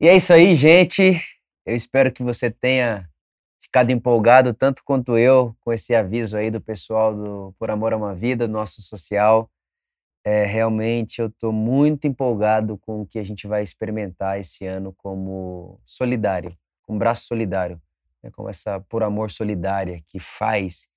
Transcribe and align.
E 0.00 0.08
é 0.08 0.14
isso 0.14 0.32
aí, 0.32 0.54
gente. 0.54 1.20
Eu 1.64 1.74
espero 1.74 2.12
que 2.12 2.22
você 2.22 2.50
tenha 2.50 3.08
ficado 3.60 3.90
empolgado 3.90 4.54
tanto 4.54 4.82
quanto 4.84 5.18
eu 5.18 5.56
com 5.60 5.72
esse 5.72 5.94
aviso 5.94 6.36
aí 6.36 6.50
do 6.50 6.60
pessoal 6.60 7.14
do 7.14 7.54
Por 7.58 7.70
Amor 7.70 7.92
a 7.92 7.96
uma 7.96 8.14
Vida, 8.14 8.46
nosso 8.46 8.80
social. 8.80 9.50
É, 10.24 10.44
realmente 10.44 11.20
eu 11.20 11.28
estou 11.28 11.52
muito 11.52 12.06
empolgado 12.06 12.78
com 12.78 13.02
o 13.02 13.06
que 13.06 13.18
a 13.18 13.24
gente 13.24 13.46
vai 13.46 13.62
experimentar 13.62 14.38
esse 14.38 14.66
ano 14.66 14.92
como 14.96 15.80
solidário, 15.84 16.50
com 16.82 16.98
braço 16.98 17.26
solidário, 17.26 17.80
né, 18.22 18.30
como 18.30 18.48
essa 18.48 18.80
Por 18.80 19.02
Amor 19.02 19.30
solidária 19.30 20.00
que 20.06 20.18
faz 20.20 20.88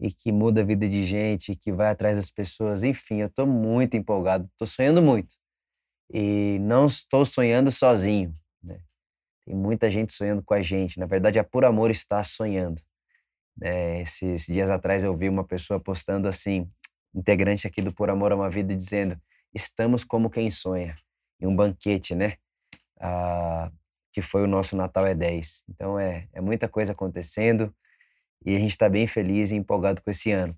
e 0.00 0.12
que 0.12 0.30
muda 0.30 0.60
a 0.60 0.64
vida 0.64 0.88
de 0.88 1.04
gente, 1.04 1.54
que 1.56 1.72
vai 1.72 1.88
atrás 1.88 2.16
das 2.16 2.30
pessoas. 2.30 2.84
Enfim, 2.84 3.20
eu 3.20 3.28
estou 3.28 3.46
muito 3.46 3.96
empolgado, 3.96 4.46
estou 4.52 4.66
sonhando 4.66 5.02
muito. 5.02 5.36
E 6.12 6.58
não 6.60 6.86
estou 6.86 7.24
sonhando 7.24 7.70
sozinho. 7.70 8.32
Né? 8.62 8.80
Tem 9.44 9.54
muita 9.54 9.90
gente 9.90 10.12
sonhando 10.12 10.42
com 10.42 10.54
a 10.54 10.62
gente. 10.62 10.98
Na 10.98 11.06
verdade, 11.06 11.38
a 11.38 11.44
Por 11.44 11.64
Amor 11.64 11.90
está 11.90 12.22
sonhando. 12.22 12.80
É, 13.62 14.00
esses 14.02 14.46
dias 14.46 14.70
atrás 14.70 15.02
eu 15.02 15.16
vi 15.16 15.28
uma 15.28 15.44
pessoa 15.44 15.80
postando 15.80 16.28
assim, 16.28 16.70
integrante 17.14 17.66
aqui 17.66 17.80
do 17.80 17.92
Por 17.92 18.10
Amor 18.10 18.32
a 18.32 18.36
uma 18.36 18.50
Vida, 18.50 18.74
dizendo: 18.74 19.20
Estamos 19.54 20.04
como 20.04 20.30
quem 20.30 20.50
sonha. 20.50 20.96
Em 21.40 21.46
um 21.46 21.56
banquete, 21.56 22.14
né? 22.14 22.34
Ah, 23.00 23.70
que 24.12 24.22
foi 24.22 24.42
o 24.42 24.46
nosso 24.46 24.76
Natal 24.76 25.06
é 25.06 25.14
10. 25.14 25.64
Então 25.68 25.98
é, 25.98 26.28
é 26.32 26.40
muita 26.40 26.68
coisa 26.68 26.92
acontecendo 26.92 27.74
e 28.44 28.56
a 28.56 28.58
gente 28.58 28.70
está 28.70 28.88
bem 28.88 29.06
feliz 29.06 29.50
e 29.50 29.56
empolgado 29.56 30.00
com 30.02 30.10
esse 30.10 30.30
ano. 30.32 30.56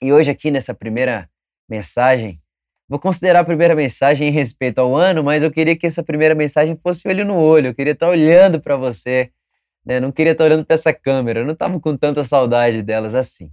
E 0.00 0.12
hoje, 0.12 0.30
aqui 0.30 0.50
nessa 0.50 0.74
primeira 0.74 1.30
mensagem, 1.68 2.42
vou 2.92 2.98
considerar 3.00 3.40
a 3.40 3.44
primeira 3.44 3.74
mensagem 3.74 4.28
em 4.28 4.30
respeito 4.30 4.78
ao 4.78 4.94
ano, 4.94 5.24
mas 5.24 5.42
eu 5.42 5.50
queria 5.50 5.74
que 5.74 5.86
essa 5.86 6.02
primeira 6.02 6.34
mensagem 6.34 6.76
fosse 6.76 7.08
olho 7.08 7.24
no 7.24 7.38
olho, 7.38 7.68
eu 7.68 7.74
queria 7.74 7.94
estar 7.94 8.06
olhando 8.06 8.60
para 8.60 8.76
você, 8.76 9.32
né? 9.82 9.98
não 9.98 10.12
queria 10.12 10.32
estar 10.32 10.44
olhando 10.44 10.62
para 10.62 10.74
essa 10.74 10.92
câmera, 10.92 11.40
eu 11.40 11.46
não 11.46 11.54
estava 11.54 11.80
com 11.80 11.96
tanta 11.96 12.22
saudade 12.22 12.82
delas 12.82 13.14
assim. 13.14 13.50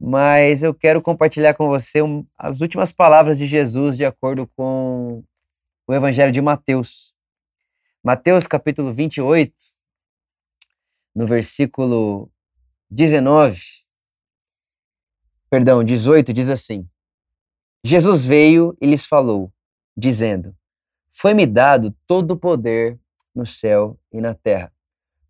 Mas 0.00 0.64
eu 0.64 0.74
quero 0.74 1.00
compartilhar 1.00 1.54
com 1.54 1.68
você 1.68 2.02
um, 2.02 2.26
as 2.36 2.60
últimas 2.60 2.90
palavras 2.90 3.38
de 3.38 3.46
Jesus 3.46 3.96
de 3.96 4.04
acordo 4.04 4.50
com 4.56 5.22
o 5.86 5.94
Evangelho 5.94 6.32
de 6.32 6.42
Mateus. 6.42 7.14
Mateus 8.02 8.48
capítulo 8.48 8.92
28, 8.92 9.54
no 11.14 11.24
versículo 11.24 12.28
19, 12.90 13.62
perdão, 15.48 15.84
18 15.84 16.32
diz 16.32 16.48
assim: 16.48 16.89
Jesus 17.84 18.24
veio 18.24 18.76
e 18.80 18.86
lhes 18.86 19.06
falou, 19.06 19.52
dizendo: 19.96 20.54
Foi-me 21.10 21.46
dado 21.46 21.94
todo 22.06 22.32
o 22.32 22.36
poder 22.36 22.98
no 23.34 23.46
céu 23.46 23.98
e 24.12 24.20
na 24.20 24.34
terra. 24.34 24.72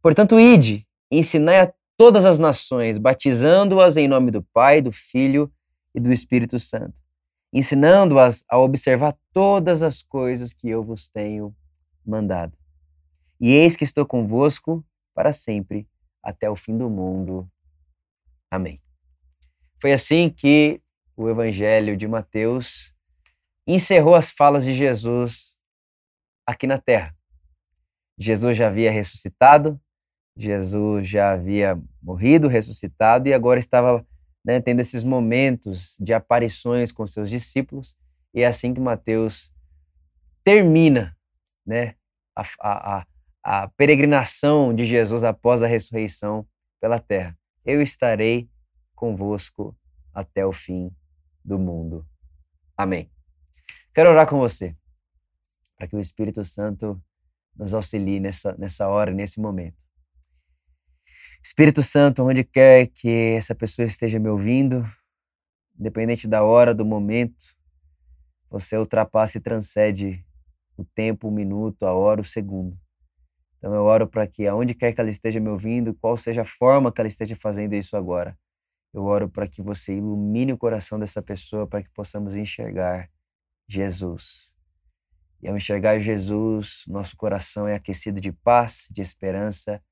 Portanto, 0.03 0.41
ide, 0.41 0.87
ensinai 1.11 1.61
a 1.61 1.73
todas 1.97 2.25
as 2.25 2.39
nações, 2.39 2.99
batizando-as 2.99 3.97
em 3.97 4.09
nome 4.09 4.31
do 4.31 4.43
Pai, 4.43 4.81
do 4.81 4.91
Filho 4.91 5.53
e 5.95 6.01
do 6.01 6.13
Espírito 6.13 6.59
Santo, 6.59 7.01
ensinando-as 7.53 8.45
a 8.49 8.59
observar 8.59 9.17
todas 9.33 9.83
as 9.83 10.03
coisas 10.03 10.53
que 10.53 10.69
eu 10.69 10.83
vos 10.83 11.09
tenho 11.09 11.55
mandado. 12.05 12.57
E 13.39 13.53
eis 13.53 13.77
que 13.77 13.85
estou 13.85 14.07
convosco 14.07 14.85
para 15.15 15.33
sempre 15.33 15.87
até 16.23 16.49
o 16.49 16.57
fim 16.57 16.77
do 16.77 16.89
mundo. 16.89 17.49
Amém. 18.51 18.81
Foi 19.81 19.93
assim 19.93 20.29
que 20.29 20.81
o 21.21 21.29
Evangelho 21.29 21.99
de 21.99 22.09
Mateus 22.09 22.95
encerrou 23.67 24.15
as 24.15 24.31
falas 24.31 24.65
de 24.65 24.73
Jesus 24.73 25.59
aqui 26.47 26.67
na 26.67 26.79
terra. 26.79 27.15
Jesus 28.19 28.57
já 28.57 28.69
havia 28.69 28.91
ressuscitado, 28.91 29.79
Jesus 30.35 31.07
já 31.07 31.33
havia 31.33 31.79
morrido, 32.03 32.49
ressuscitado 32.49 33.29
e 33.29 33.35
agora 33.35 33.59
estava 33.59 34.07
né, 34.43 34.63
tendo 34.63 34.81
esses 34.81 35.05
momentos 35.05 35.99
de 36.01 36.15
aparições 36.15 36.91
com 36.91 37.07
seus 37.07 37.29
discípulos. 37.29 37.99
E 38.33 38.41
é 38.41 38.47
assim 38.47 38.73
que 38.73 38.81
Mateus 38.81 39.53
termina 40.43 41.15
né, 41.67 41.97
a, 42.35 42.45
a, 42.63 43.07
a 43.45 43.69
peregrinação 43.77 44.75
de 44.75 44.87
Jesus 44.87 45.23
após 45.23 45.63
a 45.63 45.67
ressurreição 45.67 46.49
pela 46.81 46.99
terra. 46.99 47.39
Eu 47.63 47.83
estarei 47.83 48.49
convosco 48.95 49.77
até 50.15 50.47
o 50.47 50.53
fim 50.53 50.91
do 51.45 51.59
mundo. 51.59 52.07
Amém. 52.77 53.11
Quero 53.95 54.11
orar 54.11 54.29
com 54.29 54.39
você, 54.39 54.77
para 55.77 55.89
que 55.89 55.97
o 55.97 56.01
Espírito 56.01 56.45
Santo 56.45 57.03
nos 57.57 57.75
auxilie 57.75 58.21
nessa, 58.21 58.57
nessa 58.57 58.89
hora, 58.89 59.13
nesse 59.13 59.41
momento. 59.41 59.85
Espírito 61.43 61.83
Santo, 61.83 62.23
onde 62.23 62.45
quer 62.45 62.87
que 62.87 63.35
essa 63.37 63.55
pessoa 63.55 63.85
esteja 63.85 64.19
me 64.19 64.29
ouvindo, 64.29 64.85
independente 65.79 66.29
da 66.29 66.43
hora, 66.43 66.75
do 66.75 66.85
momento, 66.85 67.57
você 68.51 68.77
ultrapassa 68.77 69.39
e 69.39 69.41
transcende 69.41 70.25
o 70.77 70.85
tempo, 70.85 71.29
o 71.29 71.31
minuto, 71.31 71.87
a 71.87 71.93
hora, 71.93 72.21
o 72.21 72.25
segundo. 72.25 72.79
Então 73.59 73.75
eu 73.75 73.85
oro 73.85 74.07
para 74.07 74.27
que 74.27 74.47
aonde 74.47 74.75
quer 74.75 74.93
que 74.93 75.01
ela 75.01 75.11
esteja 75.11 75.39
me 75.39 75.49
ouvindo, 75.49 75.95
qual 75.95 76.17
seja 76.17 76.43
a 76.43 76.47
forma 76.47 76.91
que 76.93 77.01
ela 77.01 77.09
esteja 77.09 77.37
fazendo 77.37 77.75
isso 77.75 77.97
agora, 77.97 78.37
eu 78.93 79.05
oro 79.05 79.29
para 79.29 79.47
que 79.47 79.63
você 79.63 79.97
ilumine 79.97 80.53
o 80.53 80.59
coração 80.59 80.99
dessa 80.99 81.23
pessoa 81.23 81.67
para 81.67 81.83
que 81.83 81.91
possamos 81.91 82.35
enxergar 82.35 83.09
Jesus. 83.69 84.57
E 85.43 85.49
ao 85.49 85.57
enxergar 85.57 85.99
Jesus, 85.99 86.85
nosso 86.87 87.17
coração 87.17 87.67
é 87.67 87.75
aquecido 87.75 88.21
de 88.21 88.33
paz, 88.33 88.89
de 88.91 89.01
esperança 89.01 89.83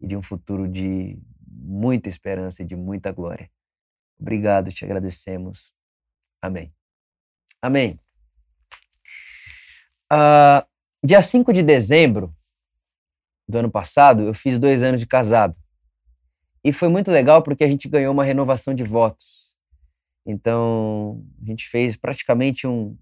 e 0.00 0.06
de 0.06 0.16
um 0.16 0.22
futuro 0.22 0.66
de 0.66 1.18
muita 1.46 2.08
esperança 2.08 2.62
e 2.62 2.66
de 2.66 2.74
muita 2.74 3.12
glória. 3.12 3.50
Obrigado, 4.18 4.72
te 4.72 4.84
agradecemos. 4.84 5.72
Amém. 6.40 6.72
Amém. 7.60 8.00
Uh, 10.12 10.66
dia 11.04 11.20
5 11.20 11.52
de 11.52 11.62
dezembro 11.62 12.34
do 13.46 13.58
ano 13.58 13.70
passado, 13.70 14.22
eu 14.22 14.34
fiz 14.34 14.58
dois 14.58 14.82
anos 14.82 15.00
de 15.00 15.06
casado. 15.06 15.54
E 16.64 16.72
foi 16.72 16.88
muito 16.88 17.10
legal 17.10 17.42
porque 17.42 17.64
a 17.64 17.68
gente 17.68 17.88
ganhou 17.88 18.12
uma 18.12 18.24
renovação 18.24 18.74
de 18.74 18.84
votos. 18.84 19.56
Então, 20.26 21.24
a 21.42 21.46
gente 21.46 21.68
fez 21.68 21.96
praticamente 21.96 22.66
um, 22.66 22.96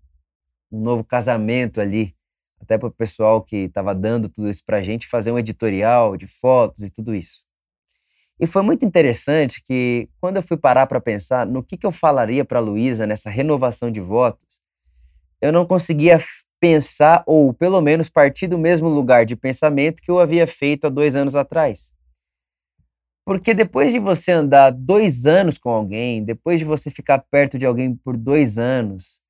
um 0.70 0.80
novo 0.80 1.02
casamento 1.02 1.80
ali, 1.80 2.14
até 2.60 2.78
para 2.78 2.88
o 2.88 2.92
pessoal 2.92 3.42
que 3.42 3.56
estava 3.56 3.94
dando 3.94 4.28
tudo 4.28 4.48
isso 4.48 4.64
para 4.64 4.78
a 4.78 4.82
gente 4.82 5.06
fazer 5.06 5.32
um 5.32 5.38
editorial 5.38 6.16
de 6.16 6.26
fotos 6.26 6.82
e 6.82 6.90
tudo 6.90 7.14
isso. 7.14 7.44
E 8.40 8.46
foi 8.46 8.62
muito 8.62 8.86
interessante 8.86 9.60
que, 9.62 10.08
quando 10.20 10.36
eu 10.36 10.42
fui 10.42 10.56
parar 10.56 10.86
para 10.86 11.00
pensar 11.00 11.44
no 11.44 11.62
que, 11.62 11.76
que 11.76 11.86
eu 11.86 11.90
falaria 11.90 12.44
para 12.44 12.58
a 12.58 12.62
Luísa 12.62 13.04
nessa 13.06 13.28
renovação 13.28 13.90
de 13.90 14.00
votos, 14.00 14.62
eu 15.40 15.52
não 15.52 15.66
conseguia 15.66 16.18
pensar, 16.60 17.22
ou 17.26 17.52
pelo 17.52 17.80
menos 17.80 18.08
partir 18.08 18.46
do 18.46 18.58
mesmo 18.58 18.88
lugar 18.88 19.24
de 19.24 19.34
pensamento 19.34 20.02
que 20.02 20.10
eu 20.10 20.20
havia 20.20 20.46
feito 20.46 20.86
há 20.86 20.90
dois 20.90 21.16
anos 21.16 21.34
atrás. 21.34 21.92
Porque 23.28 23.52
depois 23.52 23.92
de 23.92 23.98
você 23.98 24.32
andar 24.32 24.70
dois 24.70 25.26
anos 25.26 25.58
com 25.58 25.68
alguém, 25.68 26.24
depois 26.24 26.60
de 26.60 26.64
você 26.64 26.90
ficar 26.90 27.18
perto 27.30 27.58
de 27.58 27.66
alguém 27.66 27.94
por 27.94 28.16
dois 28.16 28.56
anos, 28.56 29.20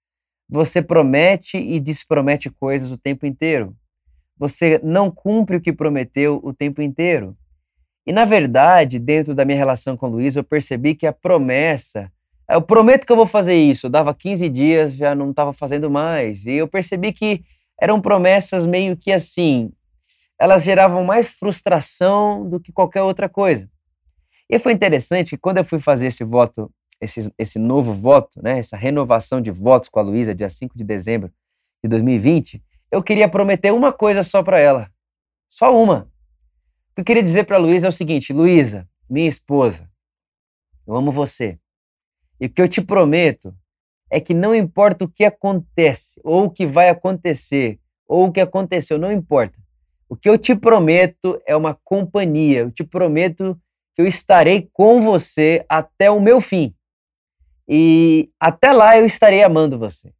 você 0.48 0.80
promete 0.80 1.58
e 1.58 1.80
despromete 1.80 2.48
coisas 2.48 2.92
o 2.92 2.96
tempo 2.96 3.26
inteiro. 3.26 3.74
Você 4.38 4.80
não 4.84 5.10
cumpre 5.10 5.56
o 5.56 5.60
que 5.60 5.72
prometeu 5.72 6.38
o 6.44 6.54
tempo 6.54 6.80
inteiro. 6.80 7.36
E, 8.06 8.12
na 8.12 8.24
verdade, 8.24 9.00
dentro 9.00 9.34
da 9.34 9.44
minha 9.44 9.58
relação 9.58 9.96
com 9.96 10.06
o 10.06 10.10
Luiz, 10.10 10.36
eu 10.36 10.44
percebi 10.44 10.94
que 10.94 11.04
a 11.04 11.12
promessa 11.12 12.08
eu 12.48 12.62
prometo 12.62 13.04
que 13.04 13.10
eu 13.10 13.16
vou 13.16 13.26
fazer 13.26 13.56
isso. 13.56 13.86
Eu 13.86 13.90
dava 13.90 14.14
15 14.14 14.48
dias, 14.48 14.94
já 14.94 15.12
não 15.12 15.30
estava 15.30 15.52
fazendo 15.52 15.90
mais. 15.90 16.46
E 16.46 16.52
eu 16.52 16.68
percebi 16.68 17.12
que 17.12 17.42
eram 17.76 18.00
promessas 18.00 18.64
meio 18.64 18.96
que 18.96 19.10
assim, 19.10 19.72
elas 20.38 20.62
geravam 20.62 21.02
mais 21.02 21.30
frustração 21.30 22.48
do 22.48 22.60
que 22.60 22.70
qualquer 22.70 23.02
outra 23.02 23.28
coisa. 23.28 23.68
E 24.50 24.58
foi 24.58 24.72
interessante 24.72 25.30
que 25.30 25.38
quando 25.38 25.58
eu 25.58 25.64
fui 25.64 25.78
fazer 25.78 26.06
esse 26.06 26.24
voto, 26.24 26.72
esse, 27.00 27.32
esse 27.38 27.58
novo 27.58 27.92
voto, 27.92 28.42
né, 28.42 28.58
essa 28.58 28.76
renovação 28.76 29.40
de 29.40 29.50
votos 29.50 29.88
com 29.88 30.00
a 30.00 30.02
Luísa, 30.02 30.34
dia 30.34 30.48
5 30.48 30.76
de 30.76 30.84
dezembro 30.84 31.30
de 31.82 31.88
2020, 31.88 32.62
eu 32.90 33.02
queria 33.02 33.28
prometer 33.28 33.72
uma 33.72 33.92
coisa 33.92 34.22
só 34.22 34.42
para 34.42 34.58
ela. 34.58 34.90
Só 35.50 35.76
uma. 35.76 36.10
O 36.90 36.94
que 36.94 37.00
eu 37.02 37.04
queria 37.04 37.22
dizer 37.22 37.44
para 37.44 37.56
a 37.56 37.60
Luísa 37.60 37.86
é 37.86 37.90
o 37.90 37.92
seguinte: 37.92 38.32
Luísa, 38.32 38.88
minha 39.08 39.28
esposa, 39.28 39.90
eu 40.86 40.96
amo 40.96 41.12
você. 41.12 41.58
E 42.40 42.46
o 42.46 42.50
que 42.50 42.62
eu 42.62 42.68
te 42.68 42.80
prometo 42.80 43.54
é 44.10 44.20
que 44.20 44.32
não 44.32 44.54
importa 44.54 45.04
o 45.04 45.08
que 45.08 45.24
acontece, 45.24 46.20
ou 46.24 46.44
o 46.44 46.50
que 46.50 46.66
vai 46.66 46.88
acontecer, 46.88 47.78
ou 48.06 48.26
o 48.26 48.32
que 48.32 48.40
aconteceu, 48.40 48.98
não 48.98 49.12
importa. 49.12 49.58
O 50.08 50.16
que 50.16 50.28
eu 50.28 50.38
te 50.38 50.56
prometo 50.56 51.40
é 51.46 51.54
uma 51.54 51.78
companhia. 51.84 52.60
Eu 52.60 52.70
te 52.70 52.82
prometo 52.82 53.60
que 53.98 54.02
eu 54.02 54.06
estarei 54.06 54.70
com 54.72 55.00
você 55.00 55.66
até 55.68 56.08
o 56.08 56.20
meu 56.20 56.40
fim. 56.40 56.72
E 57.68 58.30
até 58.38 58.72
lá 58.72 58.96
eu 58.96 59.04
estarei 59.04 59.42
amando 59.42 59.76
você. 59.76 60.12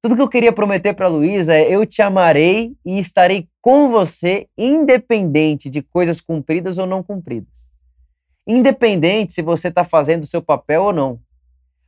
Tudo 0.00 0.14
que 0.14 0.22
eu 0.22 0.28
queria 0.28 0.52
prometer 0.52 0.94
para 0.94 1.08
Luísa 1.08 1.52
é: 1.52 1.68
eu 1.68 1.84
te 1.84 2.00
amarei 2.00 2.76
e 2.86 2.96
estarei 3.00 3.48
com 3.60 3.88
você, 3.88 4.46
independente 4.56 5.68
de 5.68 5.82
coisas 5.82 6.20
cumpridas 6.20 6.78
ou 6.78 6.86
não 6.86 7.02
cumpridas. 7.02 7.68
Independente 8.46 9.32
se 9.32 9.42
você 9.42 9.66
está 9.66 9.82
fazendo 9.82 10.22
o 10.22 10.26
seu 10.26 10.40
papel 10.40 10.84
ou 10.84 10.92
não. 10.92 11.20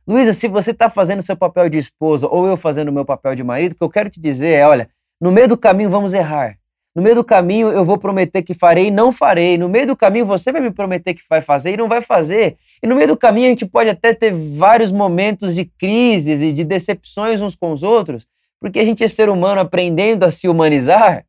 Luísa, 0.05 0.33
se 0.33 0.49
você 0.49 0.71
está 0.71 0.89
fazendo 0.89 1.19
o 1.19 1.23
seu 1.23 1.37
papel 1.37 1.69
de 1.69 1.77
esposa 1.77 2.27
ou 2.27 2.45
eu 2.45 2.57
fazendo 2.57 2.89
o 2.89 2.93
meu 2.93 3.05
papel 3.05 3.35
de 3.35 3.43
marido, 3.43 3.71
o 3.71 3.75
que 3.75 3.83
eu 3.83 3.89
quero 3.89 4.09
te 4.09 4.19
dizer 4.19 4.49
é: 4.49 4.67
olha, 4.67 4.89
no 5.21 5.31
meio 5.31 5.47
do 5.47 5.57
caminho 5.57 5.89
vamos 5.89 6.13
errar. 6.13 6.56
No 6.97 7.03
meio 7.03 7.13
do 7.13 7.23
caminho 7.23 7.67
eu 7.67 7.85
vou 7.85 7.99
prometer 7.99 8.41
que 8.41 8.55
farei 8.55 8.87
e 8.87 8.91
não 8.91 9.11
farei. 9.11 9.55
No 9.55 9.69
meio 9.69 9.85
do 9.85 9.95
caminho 9.95 10.25
você 10.25 10.51
vai 10.51 10.59
me 10.59 10.71
prometer 10.71 11.13
que 11.13 11.21
vai 11.29 11.41
fazer 11.41 11.73
e 11.73 11.77
não 11.77 11.87
vai 11.87 12.01
fazer. 12.01 12.57
E 12.81 12.87
no 12.87 12.95
meio 12.95 13.09
do 13.09 13.15
caminho 13.15 13.45
a 13.45 13.49
gente 13.49 13.67
pode 13.67 13.87
até 13.87 14.15
ter 14.15 14.33
vários 14.33 14.91
momentos 14.91 15.53
de 15.53 15.65
crises 15.65 16.41
e 16.41 16.51
de 16.51 16.63
decepções 16.63 17.39
uns 17.43 17.55
com 17.55 17.71
os 17.71 17.83
outros, 17.83 18.27
porque 18.59 18.79
a 18.79 18.83
gente 18.83 19.03
é 19.03 19.07
ser 19.07 19.29
humano 19.29 19.61
aprendendo 19.61 20.23
a 20.23 20.31
se 20.31 20.49
humanizar. 20.49 21.23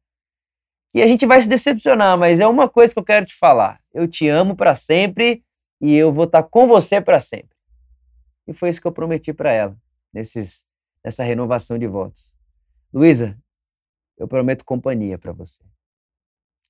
E 0.95 1.03
a 1.03 1.07
gente 1.07 1.27
vai 1.27 1.39
se 1.43 1.49
decepcionar, 1.51 2.17
mas 2.17 2.41
é 2.41 2.47
uma 2.47 2.67
coisa 2.67 2.95
que 2.95 2.99
eu 2.99 3.05
quero 3.05 3.27
te 3.27 3.35
falar. 3.35 3.79
Eu 3.93 4.09
te 4.09 4.27
amo 4.27 4.57
para 4.57 4.75
sempre 4.75 5.45
e 5.83 5.95
eu 5.95 6.11
vou 6.11 6.25
estar 6.25 6.45
tá 6.45 6.49
com 6.51 6.67
você 6.67 6.99
para 6.99 7.21
sempre. 7.21 7.55
E 8.47 8.55
foi 8.55 8.71
isso 8.71 8.81
que 8.81 8.87
eu 8.87 8.93
prometi 8.93 9.35
para 9.35 9.53
ela 9.53 9.77
nesses, 10.15 10.65
nessa 11.05 11.23
renovação 11.23 11.79
de 11.79 11.87
votos. 11.87 12.35
Luísa, 12.91 13.37
eu 14.19 14.27
prometo 14.27 14.65
companhia 14.65 15.17
para 15.17 15.33
você. 15.33 15.63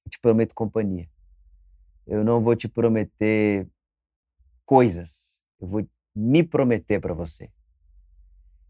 Eu 0.04 0.10
te 0.10 0.20
prometo 0.20 0.54
companhia. 0.54 1.08
Eu 2.06 2.22
não 2.22 2.42
vou 2.42 2.54
te 2.54 2.68
prometer 2.68 3.66
coisas. 4.64 5.42
Eu 5.58 5.66
vou 5.66 5.88
me 6.14 6.42
prometer 6.42 7.00
para 7.00 7.14
você. 7.14 7.50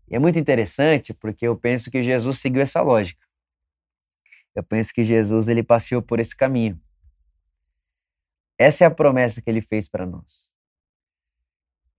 E 0.09 0.15
é 0.15 0.19
muito 0.19 0.39
interessante 0.39 1.13
porque 1.13 1.47
eu 1.47 1.57
penso 1.57 1.91
que 1.91 2.03
Jesus 2.03 2.39
seguiu 2.39 2.63
essa 2.63 2.81
lógica. 2.81 3.27
Eu 4.55 4.63
penso 4.63 4.93
que 4.93 5.05
Jesus 5.05 5.49
ele 5.49 5.63
passeou 5.63 6.01
por 6.01 6.21
esse 6.21 6.37
caminho. 6.37 6.81
Essa 8.57 8.85
é 8.85 8.87
a 8.87 8.91
promessa 8.91 9.43
que 9.43 9.51
ele 9.51 9.61
fez 9.61 9.89
para 9.89 10.07
nós. 10.07 10.49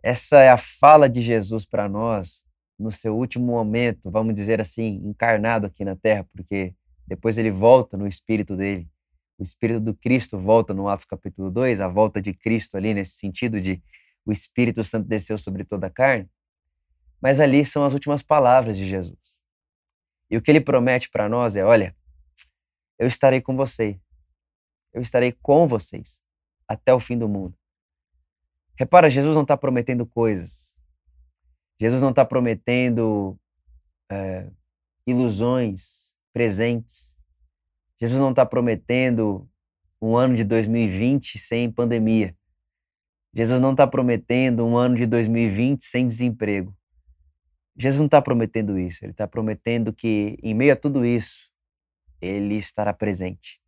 Essa 0.01 0.39
é 0.39 0.49
a 0.49 0.57
fala 0.57 1.09
de 1.09 1.21
Jesus 1.21 1.65
para 1.65 1.87
nós 1.87 2.48
no 2.79 2.91
seu 2.91 3.15
último 3.15 3.45
momento, 3.45 4.09
vamos 4.09 4.33
dizer 4.33 4.61
assim, 4.61 5.01
encarnado 5.03 5.67
aqui 5.67 5.83
na 5.83 5.95
Terra, 5.95 6.25
porque 6.33 6.73
depois 7.05 7.37
ele 7.37 7.51
volta 7.51 7.97
no 7.97 8.07
espírito 8.07 8.55
dele. 8.55 8.89
O 9.37 9.43
espírito 9.43 9.79
do 9.79 9.93
Cristo 9.93 10.37
volta 10.37 10.73
no 10.73 10.87
Atos 10.87 11.05
capítulo 11.05 11.51
2, 11.51 11.81
a 11.81 11.87
volta 11.87 12.21
de 12.21 12.33
Cristo 12.33 12.77
ali 12.77 12.93
nesse 12.93 13.17
sentido 13.17 13.59
de 13.59 13.81
o 14.25 14.31
Espírito 14.31 14.83
Santo 14.83 15.07
desceu 15.07 15.37
sobre 15.37 15.63
toda 15.63 15.87
a 15.87 15.89
carne. 15.89 16.29
Mas 17.21 17.39
ali 17.39 17.65
são 17.65 17.83
as 17.83 17.93
últimas 17.93 18.21
palavras 18.21 18.77
de 18.77 18.85
Jesus. 18.85 19.41
E 20.29 20.37
o 20.37 20.41
que 20.41 20.51
ele 20.51 20.61
promete 20.61 21.09
para 21.09 21.27
nós 21.27 21.55
é: 21.55 21.63
olha, 21.63 21.95
eu 22.97 23.07
estarei 23.07 23.41
com 23.41 23.55
você. 23.55 23.99
Eu 24.93 25.01
estarei 25.01 25.31
com 25.31 25.67
vocês 25.67 26.21
até 26.67 26.93
o 26.93 26.99
fim 26.99 27.17
do 27.17 27.27
mundo. 27.27 27.57
Repara, 28.77 29.09
Jesus 29.09 29.35
não 29.35 29.41
está 29.41 29.57
prometendo 29.57 30.05
coisas. 30.05 30.75
Jesus 31.79 32.01
não 32.01 32.09
está 32.09 32.25
prometendo 32.25 33.39
é, 34.11 34.49
ilusões, 35.07 36.13
presentes. 36.33 37.17
Jesus 37.99 38.19
não 38.19 38.31
está 38.31 38.45
prometendo 38.45 39.49
um 40.01 40.15
ano 40.15 40.35
de 40.35 40.43
2020 40.43 41.37
sem 41.37 41.71
pandemia. 41.71 42.35
Jesus 43.33 43.59
não 43.59 43.71
está 43.71 43.87
prometendo 43.87 44.65
um 44.65 44.75
ano 44.75 44.95
de 44.95 45.05
2020 45.05 45.83
sem 45.83 46.05
desemprego. 46.05 46.75
Jesus 47.77 47.99
não 47.99 48.07
está 48.07 48.21
prometendo 48.21 48.77
isso. 48.77 49.05
Ele 49.05 49.11
está 49.11 49.27
prometendo 49.27 49.93
que, 49.93 50.37
em 50.43 50.53
meio 50.53 50.73
a 50.73 50.75
tudo 50.75 51.05
isso, 51.05 51.49
ele 52.19 52.55
estará 52.55 52.93
presente. 52.93 53.61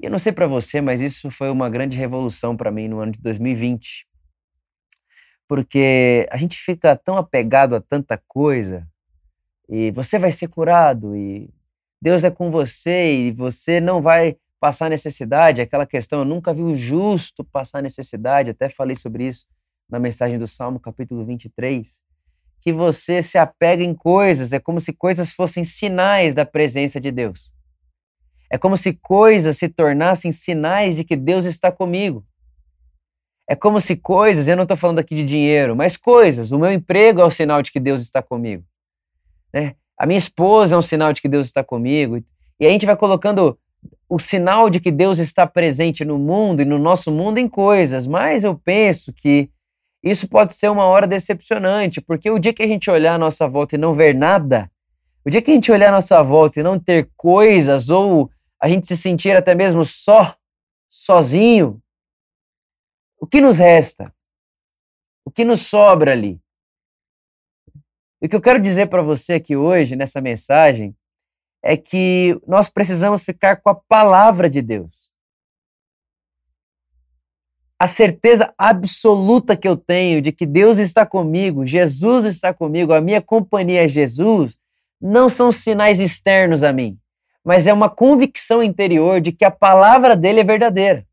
E 0.00 0.06
eu 0.06 0.10
não 0.10 0.18
sei 0.20 0.32
para 0.32 0.46
você, 0.46 0.80
mas 0.80 1.00
isso 1.00 1.30
foi 1.30 1.50
uma 1.50 1.68
grande 1.68 1.98
revolução 1.98 2.56
para 2.56 2.70
mim 2.70 2.86
no 2.86 3.00
ano 3.00 3.10
de 3.10 3.20
2020 3.20 4.07
porque 5.48 6.28
a 6.30 6.36
gente 6.36 6.58
fica 6.58 6.94
tão 6.94 7.16
apegado 7.16 7.74
a 7.74 7.80
tanta 7.80 8.20
coisa 8.28 8.86
e 9.68 9.90
você 9.90 10.18
vai 10.18 10.30
ser 10.30 10.48
curado 10.48 11.16
e 11.16 11.50
Deus 12.00 12.22
é 12.22 12.30
com 12.30 12.50
você 12.50 13.16
e 13.16 13.32
você 13.32 13.80
não 13.80 14.00
vai 14.00 14.36
passar 14.60 14.90
necessidade, 14.90 15.60
aquela 15.60 15.86
questão, 15.86 16.20
eu 16.20 16.24
nunca 16.24 16.52
vi 16.52 16.62
o 16.62 16.74
justo 16.74 17.42
passar 17.42 17.82
necessidade, 17.82 18.50
até 18.50 18.68
falei 18.68 18.94
sobre 18.94 19.26
isso 19.26 19.46
na 19.88 19.98
mensagem 19.98 20.38
do 20.38 20.46
Salmo, 20.46 20.78
capítulo 20.78 21.24
23, 21.24 22.02
que 22.60 22.72
você 22.72 23.22
se 23.22 23.38
apega 23.38 23.82
em 23.82 23.94
coisas, 23.94 24.52
é 24.52 24.60
como 24.60 24.80
se 24.80 24.92
coisas 24.92 25.32
fossem 25.32 25.64
sinais 25.64 26.34
da 26.34 26.44
presença 26.44 27.00
de 27.00 27.10
Deus. 27.10 27.52
É 28.50 28.58
como 28.58 28.76
se 28.76 28.92
coisas 28.94 29.56
se 29.56 29.68
tornassem 29.68 30.32
sinais 30.32 30.96
de 30.96 31.04
que 31.04 31.16
Deus 31.16 31.44
está 31.44 31.70
comigo. 31.70 32.24
É 33.48 33.56
como 33.56 33.80
se 33.80 33.96
coisas, 33.96 34.46
eu 34.46 34.56
não 34.56 34.64
estou 34.64 34.76
falando 34.76 34.98
aqui 34.98 35.14
de 35.14 35.24
dinheiro, 35.24 35.74
mas 35.74 35.96
coisas. 35.96 36.52
O 36.52 36.58
meu 36.58 36.70
emprego 36.70 37.20
é 37.22 37.24
o 37.24 37.30
sinal 37.30 37.62
de 37.62 37.72
que 37.72 37.80
Deus 37.80 38.02
está 38.02 38.22
comigo. 38.22 38.62
Né? 39.52 39.74
A 39.98 40.04
minha 40.06 40.18
esposa 40.18 40.74
é 40.74 40.78
um 40.78 40.82
sinal 40.82 41.12
de 41.14 41.22
que 41.22 41.28
Deus 41.28 41.46
está 41.46 41.64
comigo. 41.64 42.22
E 42.60 42.66
a 42.66 42.70
gente 42.70 42.84
vai 42.84 42.96
colocando 42.96 43.58
o 44.08 44.18
sinal 44.18 44.68
de 44.68 44.80
que 44.80 44.90
Deus 44.90 45.18
está 45.18 45.46
presente 45.46 46.04
no 46.04 46.18
mundo 46.18 46.60
e 46.60 46.64
no 46.64 46.78
nosso 46.78 47.10
mundo 47.10 47.38
em 47.38 47.48
coisas. 47.48 48.06
Mas 48.06 48.44
eu 48.44 48.54
penso 48.54 49.12
que 49.14 49.48
isso 50.02 50.28
pode 50.28 50.54
ser 50.54 50.70
uma 50.70 50.84
hora 50.84 51.06
decepcionante, 51.06 52.00
porque 52.00 52.30
o 52.30 52.38
dia 52.38 52.52
que 52.52 52.62
a 52.62 52.66
gente 52.66 52.90
olhar 52.90 53.14
a 53.14 53.18
nossa 53.18 53.48
volta 53.48 53.74
e 53.74 53.78
não 53.78 53.94
ver 53.94 54.14
nada, 54.14 54.70
o 55.24 55.30
dia 55.30 55.42
que 55.42 55.50
a 55.50 55.54
gente 55.54 55.72
olhar 55.72 55.88
a 55.88 55.92
nossa 55.92 56.22
volta 56.22 56.60
e 56.60 56.62
não 56.62 56.78
ter 56.78 57.08
coisas, 57.16 57.88
ou 57.88 58.30
a 58.60 58.68
gente 58.68 58.86
se 58.86 58.96
sentir 58.96 59.36
até 59.36 59.54
mesmo 59.54 59.84
só, 59.84 60.34
sozinho, 60.88 61.80
o 63.18 63.26
que 63.26 63.40
nos 63.40 63.58
resta? 63.58 64.12
O 65.24 65.30
que 65.30 65.44
nos 65.44 65.62
sobra 65.62 66.12
ali? 66.12 66.40
E 68.20 68.26
o 68.26 68.28
que 68.28 68.34
eu 68.34 68.40
quero 68.40 68.60
dizer 68.60 68.86
para 68.86 69.02
você 69.02 69.34
aqui 69.34 69.56
hoje, 69.56 69.94
nessa 69.94 70.20
mensagem, 70.20 70.96
é 71.62 71.76
que 71.76 72.40
nós 72.46 72.68
precisamos 72.68 73.24
ficar 73.24 73.56
com 73.56 73.70
a 73.70 73.74
palavra 73.74 74.48
de 74.48 74.62
Deus. 74.62 75.10
A 77.78 77.86
certeza 77.86 78.52
absoluta 78.58 79.56
que 79.56 79.68
eu 79.68 79.76
tenho 79.76 80.20
de 80.20 80.32
que 80.32 80.44
Deus 80.44 80.78
está 80.78 81.06
comigo, 81.06 81.64
Jesus 81.64 82.24
está 82.24 82.52
comigo, 82.52 82.92
a 82.92 83.00
minha 83.00 83.22
companhia 83.22 83.84
é 83.84 83.88
Jesus, 83.88 84.58
não 85.00 85.28
são 85.28 85.52
sinais 85.52 86.00
externos 86.00 86.64
a 86.64 86.72
mim, 86.72 86.98
mas 87.44 87.68
é 87.68 87.72
uma 87.72 87.88
convicção 87.88 88.62
interior 88.62 89.20
de 89.20 89.30
que 89.30 89.44
a 89.44 89.50
palavra 89.50 90.16
dele 90.16 90.40
é 90.40 90.44
verdadeira. 90.44 91.07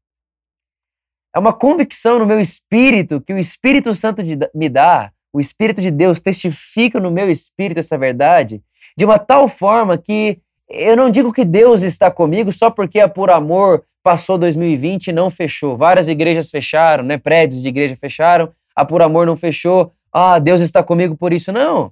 É 1.35 1.39
uma 1.39 1.51
convicção 1.51 2.17
no 2.17 2.25
meu 2.25 2.39
espírito 2.39 3.19
que 3.19 3.33
o 3.33 3.37
Espírito 3.37 3.93
Santo 3.93 4.23
me 4.53 4.69
dá, 4.69 5.11
o 5.33 5.39
Espírito 5.39 5.81
de 5.81 5.91
Deus 5.91 6.21
testifica 6.21 6.97
no 6.97 7.11
meu 7.11 7.29
espírito 7.29 7.81
essa 7.81 7.97
verdade, 7.97 8.63
de 8.97 9.03
uma 9.03 9.19
tal 9.19 9.49
forma 9.49 9.97
que 9.97 10.39
eu 10.69 10.95
não 10.95 11.09
digo 11.09 11.33
que 11.33 11.43
Deus 11.43 11.81
está 11.81 12.09
comigo 12.09 12.53
só 12.53 12.71
porque 12.71 13.01
a 13.01 13.09
Por 13.09 13.29
Amor 13.29 13.83
passou 14.01 14.37
2020 14.37 15.07
e 15.07 15.13
não 15.13 15.29
fechou. 15.29 15.75
Várias 15.75 16.07
igrejas 16.07 16.49
fecharam, 16.49 17.03
né? 17.03 17.17
prédios 17.17 17.61
de 17.61 17.67
igreja 17.67 17.97
fecharam, 17.97 18.51
a 18.73 18.85
Por 18.85 19.01
Amor 19.01 19.25
não 19.25 19.35
fechou. 19.35 19.91
Ah, 20.13 20.39
Deus 20.39 20.61
está 20.61 20.81
comigo 20.81 21.17
por 21.17 21.33
isso. 21.33 21.51
Não. 21.51 21.91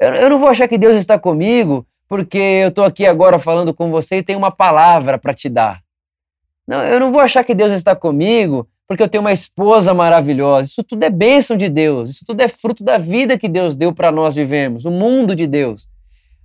Eu, 0.00 0.14
eu 0.14 0.30
não 0.30 0.38
vou 0.38 0.48
achar 0.48 0.66
que 0.66 0.78
Deus 0.78 0.96
está 0.96 1.18
comigo 1.18 1.86
porque 2.08 2.38
eu 2.38 2.68
estou 2.68 2.84
aqui 2.84 3.06
agora 3.06 3.38
falando 3.38 3.74
com 3.74 3.90
você 3.90 4.16
e 4.16 4.22
tenho 4.22 4.38
uma 4.38 4.50
palavra 4.50 5.18
para 5.18 5.34
te 5.34 5.50
dar. 5.50 5.82
Não, 6.70 6.84
eu 6.84 7.00
não 7.00 7.10
vou 7.10 7.20
achar 7.20 7.42
que 7.42 7.52
Deus 7.52 7.72
está 7.72 7.96
comigo 7.96 8.68
porque 8.86 9.02
eu 9.02 9.08
tenho 9.08 9.24
uma 9.24 9.32
esposa 9.32 9.92
maravilhosa. 9.92 10.68
Isso 10.68 10.84
tudo 10.84 11.02
é 11.02 11.10
bênção 11.10 11.56
de 11.56 11.68
Deus. 11.68 12.10
Isso 12.10 12.24
tudo 12.24 12.42
é 12.42 12.46
fruto 12.46 12.84
da 12.84 12.96
vida 12.96 13.36
que 13.36 13.48
Deus 13.48 13.74
deu 13.74 13.92
para 13.92 14.12
nós 14.12 14.36
vivermos, 14.36 14.84
o 14.84 14.90
mundo 14.90 15.34
de 15.34 15.48
Deus. 15.48 15.88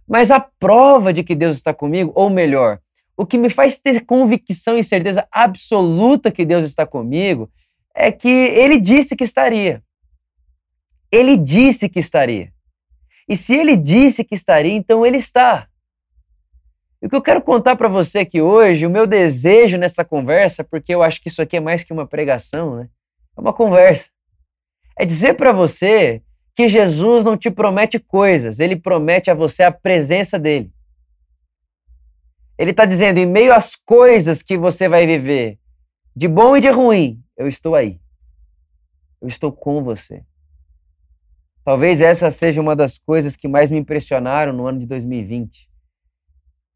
Mas 0.07 0.31
a 0.31 0.39
prova 0.39 1.13
de 1.13 1.23
que 1.23 1.35
Deus 1.35 1.55
está 1.55 1.75
comigo, 1.75 2.11
ou 2.15 2.27
melhor, 2.27 2.79
o 3.15 3.23
que 3.23 3.37
me 3.37 3.51
faz 3.51 3.77
ter 3.77 4.03
convicção 4.03 4.75
e 4.75 4.83
certeza 4.83 5.27
absoluta 5.31 6.31
que 6.31 6.43
Deus 6.43 6.65
está 6.65 6.87
comigo, 6.87 7.47
é 7.93 8.11
que 8.11 8.27
Ele 8.27 8.81
disse 8.81 9.15
que 9.15 9.23
estaria. 9.23 9.83
Ele 11.11 11.37
disse 11.37 11.87
que 11.87 11.99
estaria. 11.99 12.51
E 13.29 13.37
se 13.37 13.53
Ele 13.53 13.77
disse 13.77 14.23
que 14.23 14.33
estaria, 14.33 14.73
então 14.73 15.05
Ele 15.05 15.17
está. 15.17 15.67
E 17.01 17.07
o 17.07 17.09
que 17.09 17.15
eu 17.15 17.21
quero 17.21 17.41
contar 17.41 17.75
para 17.75 17.87
você 17.87 18.19
aqui 18.19 18.41
hoje, 18.41 18.85
o 18.85 18.89
meu 18.89 19.05
desejo 19.05 19.77
nessa 19.77 20.03
conversa, 20.03 20.63
porque 20.63 20.93
eu 20.93 21.03
acho 21.03 21.21
que 21.21 21.27
isso 21.27 21.41
aqui 21.41 21.57
é 21.57 21.59
mais 21.59 21.83
que 21.83 21.93
uma 21.93 22.07
pregação, 22.07 22.77
né? 22.77 22.89
É 23.37 23.41
uma 23.41 23.53
conversa. 23.53 24.09
É 24.97 25.05
dizer 25.05 25.33
para 25.33 25.51
você 25.51 26.21
que 26.55 26.67
Jesus 26.69 27.25
não 27.25 27.35
te 27.35 27.51
promete 27.51 27.99
coisas, 27.99 28.59
ele 28.59 28.77
promete 28.77 29.29
a 29.29 29.33
você 29.33 29.63
a 29.63 29.71
presença 29.71 30.39
dele. 30.39 30.71
Ele 32.57 32.71
está 32.71 32.85
dizendo, 32.85 33.17
em 33.17 33.25
meio 33.25 33.53
às 33.53 33.75
coisas 33.75 34.41
que 34.41 34.57
você 34.57 34.87
vai 34.87 35.05
viver, 35.05 35.59
de 36.15 36.29
bom 36.29 36.55
e 36.55 36.61
de 36.61 36.69
ruim, 36.69 37.21
eu 37.35 37.47
estou 37.47 37.75
aí. 37.75 37.99
Eu 39.21 39.27
estou 39.27 39.51
com 39.51 39.83
você. 39.83 40.23
Talvez 41.65 41.99
essa 41.99 42.31
seja 42.31 42.61
uma 42.61 42.75
das 42.75 42.97
coisas 42.97 43.35
que 43.35 43.47
mais 43.47 43.69
me 43.69 43.79
impressionaram 43.79 44.53
no 44.53 44.65
ano 44.65 44.79
de 44.79 44.85
2020. 44.85 45.67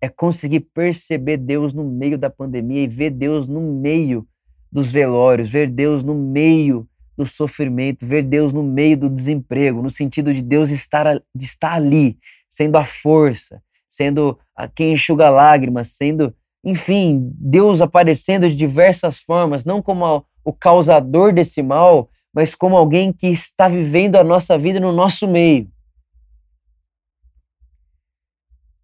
É 0.01 0.08
conseguir 0.08 0.62
perceber 0.62 1.38
Deus 1.38 1.74
no 1.74 1.84
meio 1.84 2.18
da 2.18 2.29
pandemia 2.29 2.84
e 2.84 2.88
ver 2.88 3.10
Deus 3.10 3.48
no 3.48 3.62
meio 3.62 4.27
dos 4.72 4.91
velórios, 4.91 5.50
ver 5.50 5.70
Deus 5.70 6.03
no 6.03 6.15
meio 6.15 6.88
do 7.18 7.25
sofrimento, 7.25 8.06
ver 8.06 8.24
Deus 8.24 8.53
no 8.53 8.63
meio 8.63 8.96
do 8.96 9.10
desemprego, 9.10 9.82
no 9.82 9.89
sentido 9.89 10.34
de 10.34 10.41
Deus 10.41 10.70
estar, 10.70 11.22
de 11.36 11.46
estar 11.46 11.74
ali, 11.74 12.18
sendo 12.50 12.77
a 12.77 12.86
força, 12.86 13.62
sendo 13.89 14.39
a 14.56 14.70
quem 14.70 14.94
enxuga 14.94 15.29
lágrimas, 15.29 15.89
sendo, 15.89 16.34
enfim, 16.63 17.29
Deus 17.36 17.82
aparecendo 17.82 18.48
de 18.48 18.56
diversas 18.56 19.20
formas, 19.20 19.65
não 19.65 19.82
como 19.82 20.06
a, 20.06 20.24
o 20.46 20.53
causador 20.53 21.34
desse 21.34 21.62
mal, 21.62 22.10
mas 22.34 22.56
como 22.56 22.77
alguém 22.77 23.12
que 23.12 23.27
está 23.27 23.68
vivendo 23.68 24.15
a 24.15 24.24
nossa 24.24 24.58
vida 24.58 24.79
no 24.79 24.91
nosso 24.91 25.27
meio. 25.27 25.70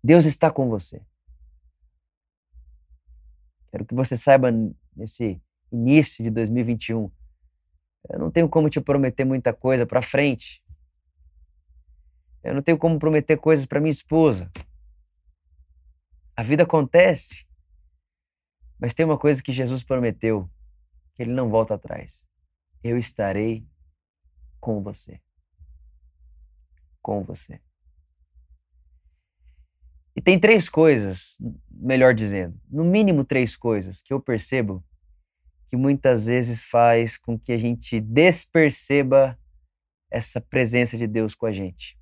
Deus 0.05 0.25
está 0.25 0.51
com 0.51 0.69
você. 0.69 1.01
Quero 3.71 3.85
que 3.85 3.95
você 3.95 4.15
saiba 4.15 4.49
nesse 4.95 5.41
início 5.71 6.23
de 6.23 6.29
2021. 6.29 7.11
Eu 8.09 8.19
não 8.19 8.29
tenho 8.29 8.47
como 8.47 8.69
te 8.69 8.79
prometer 8.79 9.25
muita 9.25 9.53
coisa 9.53 9.85
para 9.85 10.01
frente. 10.01 10.63
Eu 12.43 12.53
não 12.53 12.61
tenho 12.61 12.77
como 12.77 12.99
prometer 12.99 13.37
coisas 13.37 13.65
para 13.65 13.79
minha 13.79 13.91
esposa. 13.91 14.51
A 16.35 16.43
vida 16.43 16.63
acontece. 16.63 17.45
Mas 18.79 18.93
tem 18.93 19.05
uma 19.05 19.17
coisa 19.17 19.41
que 19.41 19.51
Jesus 19.51 19.83
prometeu, 19.83 20.49
que 21.15 21.23
ele 21.23 21.33
não 21.33 21.49
volta 21.49 21.73
atrás 21.73 22.25
eu 22.87 22.99
estarei 22.99 23.67
com 24.59 24.83
você. 24.83 25.19
Com 27.01 27.23
você. 27.23 27.59
E 30.15 30.21
tem 30.21 30.39
três 30.39 30.69
coisas, 30.69 31.37
melhor 31.69 32.13
dizendo, 32.13 32.57
no 32.69 32.85
mínimo 32.85 33.25
três 33.25 33.57
coisas 33.57 34.01
que 34.01 34.13
eu 34.13 34.19
percebo 34.19 34.83
que 35.67 35.75
muitas 35.75 36.27
vezes 36.27 36.61
faz 36.61 37.17
com 37.17 37.37
que 37.37 37.51
a 37.51 37.57
gente 37.57 37.99
desperceba 37.99 39.37
essa 40.09 40.39
presença 40.39 40.97
de 40.97 41.07
Deus 41.07 41.35
com 41.35 41.45
a 41.45 41.51
gente. 41.51 41.97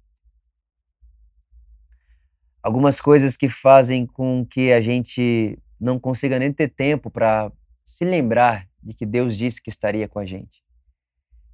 Algumas 2.61 3.01
coisas 3.01 3.35
que 3.35 3.49
fazem 3.49 4.05
com 4.05 4.45
que 4.45 4.71
a 4.71 4.79
gente 4.79 5.57
não 5.79 5.99
consiga 5.99 6.37
nem 6.37 6.51
ter 6.53 6.69
tempo 6.69 7.09
para 7.09 7.51
se 7.83 8.05
lembrar 8.05 8.69
de 8.81 8.93
que 8.93 9.05
Deus 9.05 9.35
disse 9.35 9.61
que 9.61 9.69
estaria 9.69 10.07
com 10.07 10.19
a 10.19 10.25
gente. 10.25 10.63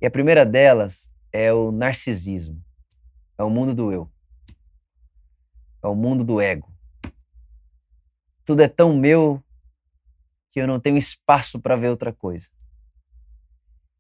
E 0.02 0.06
a 0.06 0.12
primeira 0.12 0.46
delas 0.46 1.12
é 1.32 1.54
o 1.54 1.72
narcisismo. 1.72 2.64
É 3.38 3.44
o 3.44 3.50
mundo 3.50 3.74
do 3.74 3.92
eu. 3.92 4.12
É 5.84 5.88
o 5.88 5.96
mundo 5.96 6.24
do 6.24 6.42
ego. 6.42 6.72
Tudo 8.46 8.62
é 8.62 8.68
tão 8.68 8.96
meu 8.96 9.44
que 10.52 10.60
eu 10.60 10.68
não 10.68 10.80
tenho 10.80 10.98
espaço 10.98 11.60
para 11.60 11.76
ver 11.76 11.90
outra 11.90 12.12
coisa. 12.12 12.50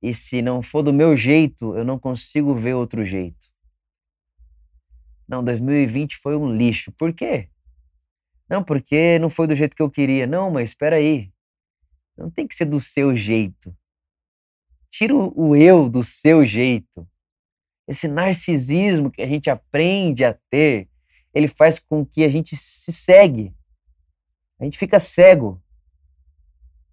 E 0.01 0.13
se 0.13 0.41
não 0.41 0.61
for 0.61 0.81
do 0.81 0.93
meu 0.93 1.15
jeito, 1.15 1.75
eu 1.75 1.83
não 1.83 1.99
consigo 1.99 2.55
ver 2.55 2.73
outro 2.73 3.05
jeito. 3.05 3.49
Não, 5.27 5.43
2020 5.43 6.17
foi 6.17 6.35
um 6.35 6.51
lixo. 6.51 6.91
Por 6.93 7.13
quê? 7.13 7.49
Não, 8.49 8.63
porque 8.63 9.19
não 9.19 9.29
foi 9.29 9.45
do 9.45 9.53
jeito 9.53 9.75
que 9.75 9.81
eu 9.81 9.91
queria. 9.91 10.25
Não, 10.25 10.49
mas 10.49 10.69
espera 10.69 10.95
aí. 10.95 11.31
Não 12.17 12.31
tem 12.31 12.47
que 12.47 12.55
ser 12.55 12.65
do 12.65 12.79
seu 12.79 13.15
jeito. 13.15 13.75
Tira 14.89 15.13
o 15.15 15.55
eu 15.55 15.87
do 15.87 16.01
seu 16.01 16.43
jeito. 16.43 17.07
Esse 17.87 18.07
narcisismo 18.07 19.11
que 19.11 19.21
a 19.21 19.27
gente 19.27 19.49
aprende 19.49 20.25
a 20.25 20.33
ter, 20.49 20.88
ele 21.33 21.47
faz 21.47 21.79
com 21.79 22.05
que 22.05 22.23
a 22.23 22.29
gente 22.29 22.55
se 22.55 22.91
segue. 22.91 23.53
A 24.59 24.63
gente 24.63 24.77
fica 24.77 24.99
cego. 24.99 25.61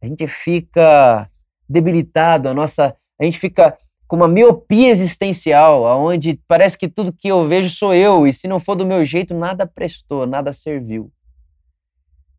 A 0.00 0.06
gente 0.06 0.26
fica 0.26 1.30
debilitado, 1.68 2.48
a 2.48 2.54
nossa, 2.54 2.94
a 3.18 3.24
gente 3.24 3.38
fica 3.38 3.76
com 4.06 4.16
uma 4.16 4.28
miopia 4.28 4.88
existencial, 4.88 5.86
aonde 5.86 6.40
parece 6.46 6.78
que 6.78 6.88
tudo 6.88 7.12
que 7.12 7.28
eu 7.28 7.46
vejo 7.48 7.70
sou 7.70 7.92
eu 7.92 8.26
e 8.26 8.32
se 8.32 8.46
não 8.46 8.60
for 8.60 8.76
do 8.76 8.86
meu 8.86 9.04
jeito 9.04 9.34
nada 9.34 9.66
prestou, 9.66 10.26
nada 10.26 10.52
serviu. 10.52 11.12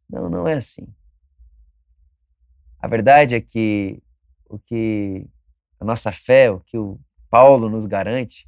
Não, 0.10 0.30
não 0.30 0.48
é 0.48 0.54
assim. 0.54 0.88
A 2.80 2.88
verdade 2.88 3.36
é 3.36 3.42
que 3.42 4.02
o 4.50 4.58
que 4.58 5.28
a 5.80 5.84
nossa 5.84 6.12
fé, 6.12 6.50
o 6.50 6.62
que 6.62 6.78
o 6.78 6.98
Paulo 7.30 7.70
nos 7.70 7.86
garante, 7.86 8.48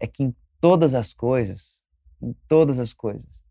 é 0.00 0.06
que 0.06 0.24
em 0.24 0.34
todas 0.60 0.94
as 0.94 1.14
coisas, 1.14 1.81
em 2.22 2.32
todas 2.46 2.78
as 2.78 2.92
coisas, 2.92 3.42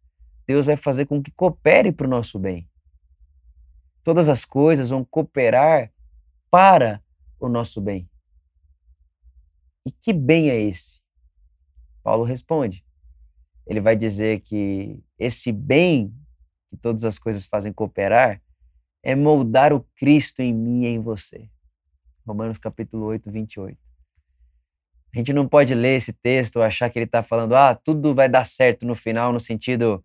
Deus 0.47 0.65
vai 0.65 0.77
fazer 0.77 1.05
com 1.05 1.21
que 1.21 1.31
coopere 1.31 1.91
para 1.91 2.07
o 2.07 2.09
nosso 2.09 2.39
bem. 2.39 2.67
Todas 4.03 4.29
as 4.29 4.45
coisas 4.45 4.89
vão 4.89 5.05
cooperar 5.05 5.93
para 6.49 7.03
o 7.39 7.47
nosso 7.47 7.79
bem. 7.79 8.09
E 9.85 9.91
que 9.91 10.13
bem 10.13 10.49
é 10.49 10.59
esse? 10.59 11.01
Paulo 12.03 12.23
responde. 12.23 12.85
Ele 13.67 13.79
vai 13.79 13.95
dizer 13.95 14.41
que 14.41 15.03
esse 15.19 15.51
bem 15.51 16.13
que 16.69 16.77
todas 16.77 17.03
as 17.03 17.19
coisas 17.19 17.45
fazem 17.45 17.73
cooperar 17.73 18.41
é 19.03 19.15
moldar 19.15 19.73
o 19.73 19.85
Cristo 19.95 20.41
em 20.41 20.53
mim 20.53 20.83
e 20.83 20.87
em 20.87 20.99
você. 20.99 21.49
Romanos 22.25 22.57
capítulo 22.57 23.05
8, 23.07 23.31
28. 23.31 23.90
A 25.13 25.17
gente 25.17 25.33
não 25.33 25.47
pode 25.47 25.73
ler 25.75 25.97
esse 25.97 26.13
texto 26.13 26.61
achar 26.61 26.89
que 26.89 26.97
ele 26.97 27.05
está 27.05 27.21
falando, 27.21 27.55
ah, 27.55 27.75
tudo 27.75 28.15
vai 28.15 28.29
dar 28.29 28.45
certo 28.45 28.85
no 28.85 28.95
final, 28.95 29.33
no 29.33 29.39
sentido 29.39 30.03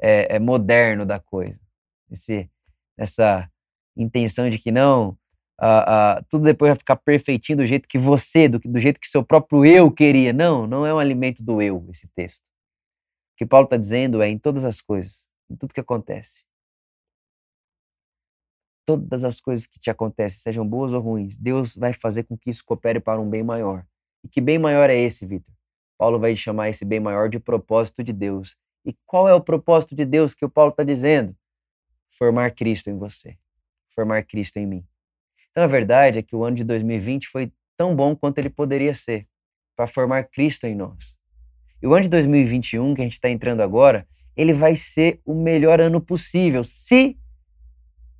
é, 0.00 0.36
é 0.36 0.38
moderno 0.38 1.04
da 1.04 1.18
coisa. 1.18 1.60
Esse, 2.10 2.48
essa 2.96 3.50
intenção 3.96 4.48
de 4.48 4.58
que 4.58 4.70
não, 4.70 5.18
ah, 5.60 6.18
ah, 6.18 6.24
tudo 6.30 6.44
depois 6.44 6.70
vai 6.70 6.76
ficar 6.76 6.96
perfeitinho 6.96 7.58
do 7.58 7.66
jeito 7.66 7.88
que 7.88 7.98
você, 7.98 8.48
do, 8.48 8.58
do 8.58 8.78
jeito 8.78 9.00
que 9.00 9.08
seu 9.08 9.24
próprio 9.24 9.64
eu 9.64 9.90
queria. 9.90 10.32
Não, 10.32 10.66
não 10.66 10.86
é 10.86 10.94
um 10.94 10.98
alimento 10.98 11.42
do 11.42 11.60
eu, 11.60 11.84
esse 11.90 12.08
texto. 12.14 12.46
O 13.34 13.36
que 13.38 13.46
Paulo 13.46 13.64
está 13.64 13.76
dizendo 13.76 14.22
é 14.22 14.28
em 14.28 14.38
todas 14.38 14.64
as 14.64 14.80
coisas, 14.80 15.28
em 15.50 15.56
tudo 15.56 15.74
que 15.74 15.80
acontece 15.80 16.44
todas 18.84 19.24
as 19.24 19.40
coisas 19.40 19.66
que 19.66 19.78
te 19.78 19.90
acontecem, 19.90 20.38
sejam 20.38 20.66
boas 20.66 20.92
ou 20.92 21.00
ruins, 21.00 21.36
Deus 21.36 21.76
vai 21.76 21.92
fazer 21.92 22.24
com 22.24 22.36
que 22.36 22.50
isso 22.50 22.64
coopere 22.64 23.00
para 23.00 23.20
um 23.20 23.28
bem 23.28 23.42
maior. 23.42 23.84
E 24.24 24.28
que 24.28 24.40
bem 24.40 24.58
maior 24.58 24.88
é 24.88 24.96
esse, 24.96 25.26
Vitor? 25.26 25.54
Paulo 25.98 26.18
vai 26.18 26.34
chamar 26.34 26.70
esse 26.70 26.84
bem 26.84 26.98
maior 26.98 27.28
de 27.28 27.38
propósito 27.38 28.02
de 28.02 28.12
Deus. 28.12 28.56
E 28.84 28.94
qual 29.06 29.28
é 29.28 29.34
o 29.34 29.40
propósito 29.40 29.94
de 29.94 30.04
Deus 30.04 30.34
que 30.34 30.44
o 30.44 30.50
Paulo 30.50 30.70
está 30.70 30.82
dizendo? 30.82 31.36
Formar 32.10 32.50
Cristo 32.52 32.88
em 32.88 32.96
você, 32.96 33.36
formar 33.88 34.22
Cristo 34.24 34.58
em 34.58 34.66
mim. 34.66 34.84
Então 35.50 35.62
a 35.62 35.66
verdade 35.66 36.18
é 36.18 36.22
que 36.22 36.34
o 36.34 36.42
ano 36.42 36.56
de 36.56 36.64
2020 36.64 37.28
foi 37.28 37.52
tão 37.76 37.94
bom 37.94 38.16
quanto 38.16 38.38
ele 38.38 38.50
poderia 38.50 38.94
ser 38.94 39.26
para 39.76 39.86
formar 39.86 40.24
Cristo 40.24 40.66
em 40.66 40.74
nós. 40.74 41.18
E 41.82 41.86
o 41.86 41.92
ano 41.92 42.02
de 42.02 42.08
2021, 42.08 42.94
que 42.94 43.02
a 43.02 43.04
gente 43.04 43.12
está 43.12 43.28
entrando 43.28 43.60
agora, 43.60 44.06
ele 44.36 44.52
vai 44.52 44.74
ser 44.74 45.20
o 45.24 45.34
melhor 45.34 45.80
ano 45.80 46.00
possível, 46.00 46.64
se 46.64 47.16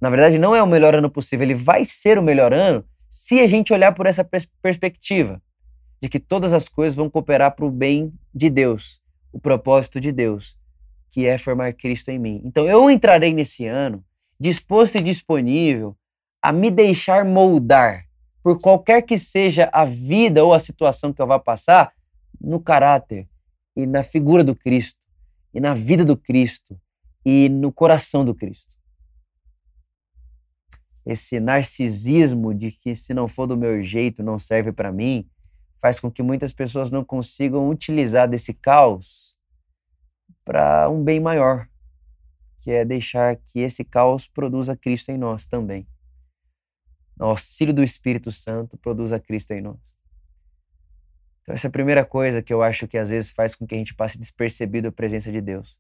na 0.00 0.11
verdade, 0.11 0.38
não 0.38 0.54
é 0.54 0.62
o 0.62 0.66
melhor 0.66 0.94
ano 0.94 1.08
possível, 1.08 1.46
ele 1.46 1.54
vai 1.54 1.82
ser 1.82 2.18
o 2.18 2.23
melhor 2.23 2.52
ano 2.52 2.84
se 3.08 3.40
a 3.40 3.46
gente 3.46 3.73
olhar 3.73 3.92
por 3.92 4.04
essa 4.04 4.23
pers 4.23 4.46
perspectiva 4.61 5.40
de 6.04 6.11
que 6.11 6.20
todas 6.20 6.52
as 6.52 6.68
coisas 6.68 6.94
vão 6.94 7.08
cooperar 7.08 7.56
para 7.56 7.64
o 7.64 7.70
bem 7.70 8.12
de 8.34 8.50
Deus, 8.50 9.00
o 9.32 9.40
propósito 9.40 9.99
de 9.99 10.12
Deus, 10.12 10.54
que 11.11 11.25
é 11.25 11.38
formar 11.38 11.73
Cristo 11.73 12.11
em 12.11 12.18
mim. 12.18 12.42
Então 12.44 12.66
eu 12.66 12.90
entrarei 12.90 13.32
nesse 13.32 13.64
ano 13.64 14.04
disposto 14.38 14.96
e 14.96 15.00
disponível 15.00 15.96
a 16.42 16.52
me 16.52 16.70
deixar 16.70 17.25
moldar 17.25 18.04
por 18.42 18.61
qualquer 18.61 19.00
que 19.00 19.16
seja 19.16 19.70
a 19.73 19.87
vida 19.87 20.44
ou 20.44 20.52
a 20.52 20.58
situação 20.58 21.11
que 21.11 21.23
eu 21.23 21.26
vá 21.26 21.38
passar, 21.38 21.94
no 22.38 22.61
caráter 22.61 23.26
e 23.75 23.87
na 23.87 24.02
figura 24.02 24.44
do 24.44 24.54
Cristo, 24.54 25.00
e 25.54 25.58
na 25.58 25.73
vida 25.73 26.04
do 26.04 26.18
Cristo, 26.18 26.78
e 27.25 27.49
no 27.49 27.73
coração 27.73 28.26
do 28.26 28.34
Cristo 28.34 28.76
esse 31.06 31.38
narcisismo 31.38 32.54
de 32.54 32.73
que 32.73 32.94
se 32.94 33.12
não 33.12 33.28
for 33.28 33.46
do 33.46 33.56
meu 33.56 33.82
jeito 33.82 34.23
não 34.23 34.38
serve 34.38 34.73
para 34.73 34.90
mim, 34.90 35.28
faz 35.81 36.00
com 36.00 36.11
que 36.11 36.23
muitas 36.23 36.52
pessoas 36.52 36.90
não 36.90 37.04
consigam 37.04 37.69
utilizar 37.69 38.28
desse 38.28 38.54
caos 38.54 39.37
para 40.45 40.88
um 40.90 41.02
bem 41.02 41.21
maior, 41.21 41.69
que 42.61 42.71
é 42.71 42.85
deixar 42.85 43.37
que 43.37 43.61
esse 43.61 43.85
caos 43.85 44.26
produza 44.26 44.76
Cristo 44.76 45.11
em 45.11 45.19
nós 45.19 45.47
também. 45.47 45.87
O 47.19 47.25
auxílio 47.25 47.73
do 47.73 47.83
Espírito 47.83 48.33
Santo 48.33 48.76
produza 48.76 49.21
Cristo 49.21 49.52
em 49.52 49.61
nós. 49.61 49.97
Então, 51.43 51.54
essa 51.54 51.66
é 51.66 51.69
a 51.69 51.73
primeira 51.73 52.04
coisa 52.04 52.43
que 52.43 52.52
eu 52.52 52.62
acho 52.62 52.88
que 52.88 52.97
às 52.97 53.11
vezes 53.11 53.31
faz 53.31 53.54
com 53.54 53.66
que 53.66 53.75
a 53.75 53.78
gente 53.78 53.95
passe 53.95 54.19
despercebido 54.19 54.88
a 54.88 54.93
presença 54.93 55.31
de 55.31 55.40
Deus. 55.40 55.78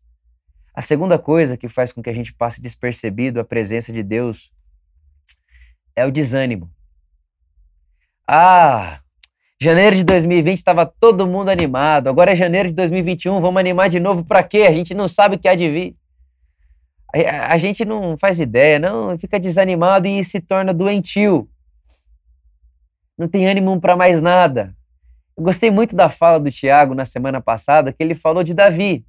A 0.74 0.82
segunda 0.82 1.18
coisa 1.18 1.56
que 1.56 1.68
faz 1.68 1.92
com 1.92 2.02
que 2.02 2.10
a 2.10 2.14
gente 2.14 2.34
passe 2.34 2.60
despercebido 2.60 3.40
a 3.40 3.44
presença 3.44 3.92
de 3.92 4.02
Deus 4.02 4.52
é 5.96 6.04
o 6.04 6.10
desânimo. 6.10 6.70
Ah, 8.26 9.00
Janeiro 9.62 9.96
de 9.96 10.04
2020 10.04 10.58
estava 10.58 10.84
todo 10.84 11.26
mundo 11.26 11.48
animado. 11.48 12.08
Agora 12.08 12.32
é 12.32 12.34
janeiro 12.34 12.68
de 12.68 12.74
2021, 12.74 13.40
vamos 13.40 13.60
animar 13.60 13.88
de 13.88 14.00
novo 14.00 14.24
para 14.24 14.42
quê? 14.42 14.62
A 14.68 14.72
gente 14.72 14.94
não 14.94 15.06
sabe 15.06 15.36
o 15.36 15.38
que 15.38 15.48
há 15.48 15.54
de 15.54 15.70
vir. 15.70 15.96
A, 17.14 17.56
gente 17.56 17.84
não 17.84 18.16
faz 18.18 18.40
ideia, 18.40 18.78
não, 18.80 19.16
fica 19.16 19.38
desanimado 19.38 20.08
e 20.08 20.24
se 20.24 20.40
torna 20.40 20.74
doentio. 20.74 21.48
Não 23.16 23.28
tem 23.28 23.46
ânimo 23.46 23.80
para 23.80 23.96
mais 23.96 24.20
nada. 24.20 24.74
Eu 25.36 25.44
gostei 25.44 25.70
muito 25.70 25.94
da 25.94 26.08
fala 26.08 26.40
do 26.40 26.50
Tiago 26.50 26.92
na 26.92 27.04
semana 27.04 27.40
passada, 27.40 27.92
que 27.92 28.02
ele 28.02 28.16
falou 28.16 28.42
de 28.42 28.52
Davi. 28.52 29.04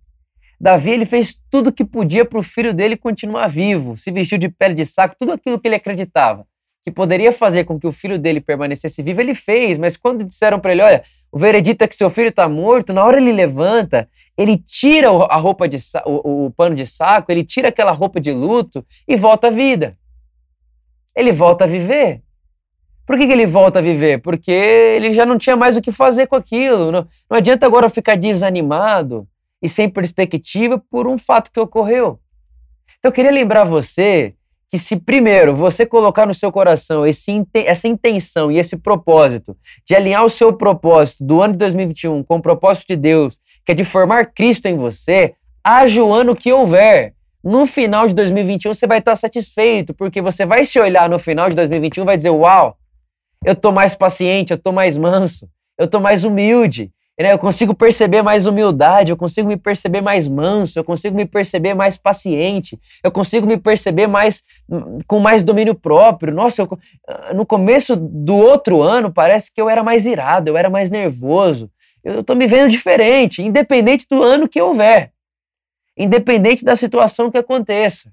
Davi 0.61 0.91
ele 0.91 1.05
fez 1.05 1.41
tudo 1.49 1.71
o 1.71 1.73
que 1.73 1.83
podia 1.83 2.23
para 2.23 2.37
o 2.39 2.43
filho 2.43 2.75
dele 2.75 2.95
continuar 2.95 3.47
vivo, 3.47 3.97
se 3.97 4.11
vestiu 4.11 4.37
de 4.37 4.49
pele 4.49 4.75
de 4.75 4.85
saco, 4.85 5.15
tudo 5.19 5.31
aquilo 5.31 5.59
que 5.59 5.67
ele 5.67 5.75
acreditava 5.75 6.45
que 6.85 6.91
poderia 6.91 7.31
fazer 7.31 7.63
com 7.63 7.79
que 7.79 7.87
o 7.87 7.91
filho 7.91 8.19
dele 8.19 8.39
permanecesse 8.39 9.01
vivo, 9.01 9.19
ele 9.19 9.33
fez, 9.33 9.79
mas 9.79 9.97
quando 9.97 10.23
disseram 10.23 10.59
para 10.59 10.71
ele, 10.71 10.83
olha, 10.83 11.03
o 11.31 11.39
veredito 11.39 11.83
é 11.83 11.87
que 11.87 11.95
seu 11.95 12.11
filho 12.11 12.29
está 12.29 12.47
morto, 12.47 12.93
na 12.93 13.03
hora 13.03 13.17
ele 13.17 13.31
levanta, 13.31 14.07
ele 14.37 14.55
tira 14.55 15.09
a 15.09 15.35
roupa 15.35 15.67
de 15.67 15.79
o, 16.05 16.45
o 16.45 16.51
pano 16.51 16.75
de 16.75 16.85
saco, 16.85 17.31
ele 17.31 17.43
tira 17.43 17.69
aquela 17.69 17.91
roupa 17.91 18.19
de 18.21 18.31
luto 18.31 18.85
e 19.07 19.17
volta 19.17 19.47
à 19.47 19.49
vida. 19.49 19.97
Ele 21.15 21.31
volta 21.31 21.63
a 21.63 21.67
viver. 21.67 22.21
Por 23.03 23.17
que, 23.17 23.25
que 23.25 23.33
ele 23.33 23.47
volta 23.47 23.79
a 23.79 23.81
viver? 23.81 24.21
Porque 24.21 24.51
ele 24.51 25.11
já 25.11 25.25
não 25.25 25.39
tinha 25.39 25.55
mais 25.55 25.75
o 25.75 25.81
que 25.81 25.91
fazer 25.91 26.27
com 26.27 26.35
aquilo. 26.35 26.91
Não, 26.91 27.07
não 27.27 27.37
adianta 27.37 27.65
agora 27.65 27.89
ficar 27.89 28.15
desanimado 28.15 29.27
e 29.59 29.67
sem 29.67 29.89
perspectiva 29.89 30.79
por 30.91 31.07
um 31.07 31.17
fato 31.17 31.51
que 31.51 31.59
ocorreu. 31.59 32.19
Então 32.99 33.09
eu 33.09 33.13
queria 33.13 33.31
lembrar 33.31 33.63
você 33.63 34.35
que 34.75 34.79
se 34.79 34.97
primeiro 34.97 35.55
você 35.55 35.85
colocar 35.85 36.25
no 36.25 36.33
seu 36.33 36.51
coração 36.51 37.07
esse, 37.07 37.41
essa 37.53 37.87
intenção 37.87 38.51
e 38.51 38.59
esse 38.59 38.75
propósito 38.75 39.55
de 39.85 39.95
alinhar 39.95 40.25
o 40.25 40.29
seu 40.29 40.51
propósito 40.51 41.23
do 41.23 41.41
ano 41.41 41.53
de 41.53 41.59
2021 41.59 42.21
com 42.25 42.35
o 42.35 42.41
propósito 42.41 42.87
de 42.89 42.97
Deus, 42.97 43.39
que 43.63 43.71
é 43.71 43.75
de 43.75 43.85
formar 43.85 44.33
Cristo 44.33 44.65
em 44.65 44.75
você, 44.75 45.33
haja 45.63 46.03
o 46.03 46.13
ano 46.13 46.35
que 46.35 46.51
houver. 46.51 47.13
No 47.41 47.65
final 47.65 48.05
de 48.05 48.13
2021 48.13 48.73
você 48.73 48.85
vai 48.85 48.99
estar 48.99 49.15
satisfeito, 49.15 49.93
porque 49.93 50.21
você 50.21 50.45
vai 50.45 50.65
se 50.65 50.77
olhar 50.77 51.07
no 51.07 51.19
final 51.19 51.49
de 51.49 51.55
2021 51.55 52.03
e 52.03 52.05
vai 52.05 52.17
dizer: 52.17 52.31
Uau, 52.31 52.77
eu 53.45 53.53
estou 53.53 53.71
mais 53.71 53.95
paciente, 53.95 54.51
eu 54.51 54.57
estou 54.57 54.73
mais 54.73 54.97
manso, 54.97 55.47
eu 55.77 55.85
estou 55.85 56.01
mais 56.01 56.25
humilde? 56.25 56.91
Eu 57.17 57.39
consigo 57.39 57.73
perceber 57.73 58.21
mais 58.21 58.45
humildade, 58.45 59.09
eu 59.09 59.15
consigo 59.15 59.47
me 59.47 59.55
perceber 59.55 60.01
mais 60.01 60.27
manso, 60.27 60.77
eu 60.77 60.83
consigo 60.83 61.15
me 61.15 61.25
perceber 61.25 61.73
mais 61.73 61.95
paciente, 61.95 62.77
eu 63.01 63.09
consigo 63.09 63.47
me 63.47 63.55
perceber 63.55 64.05
mais 64.05 64.43
com 65.07 65.19
mais 65.19 65.41
domínio 65.41 65.73
próprio. 65.73 66.33
Nossa, 66.33 66.63
eu, 66.63 66.79
no 67.33 67.45
começo 67.45 67.95
do 67.95 68.35
outro 68.35 68.81
ano 68.81 69.13
parece 69.13 69.53
que 69.53 69.61
eu 69.61 69.69
era 69.69 69.81
mais 69.81 70.05
irado, 70.05 70.49
eu 70.49 70.57
era 70.57 70.69
mais 70.69 70.89
nervoso. 70.89 71.71
Eu 72.03 72.19
estou 72.19 72.35
me 72.35 72.47
vendo 72.47 72.69
diferente, 72.69 73.41
independente 73.41 74.05
do 74.09 74.21
ano 74.21 74.47
que 74.47 74.61
houver, 74.61 75.13
independente 75.97 76.65
da 76.65 76.75
situação 76.75 77.31
que 77.31 77.37
aconteça, 77.37 78.11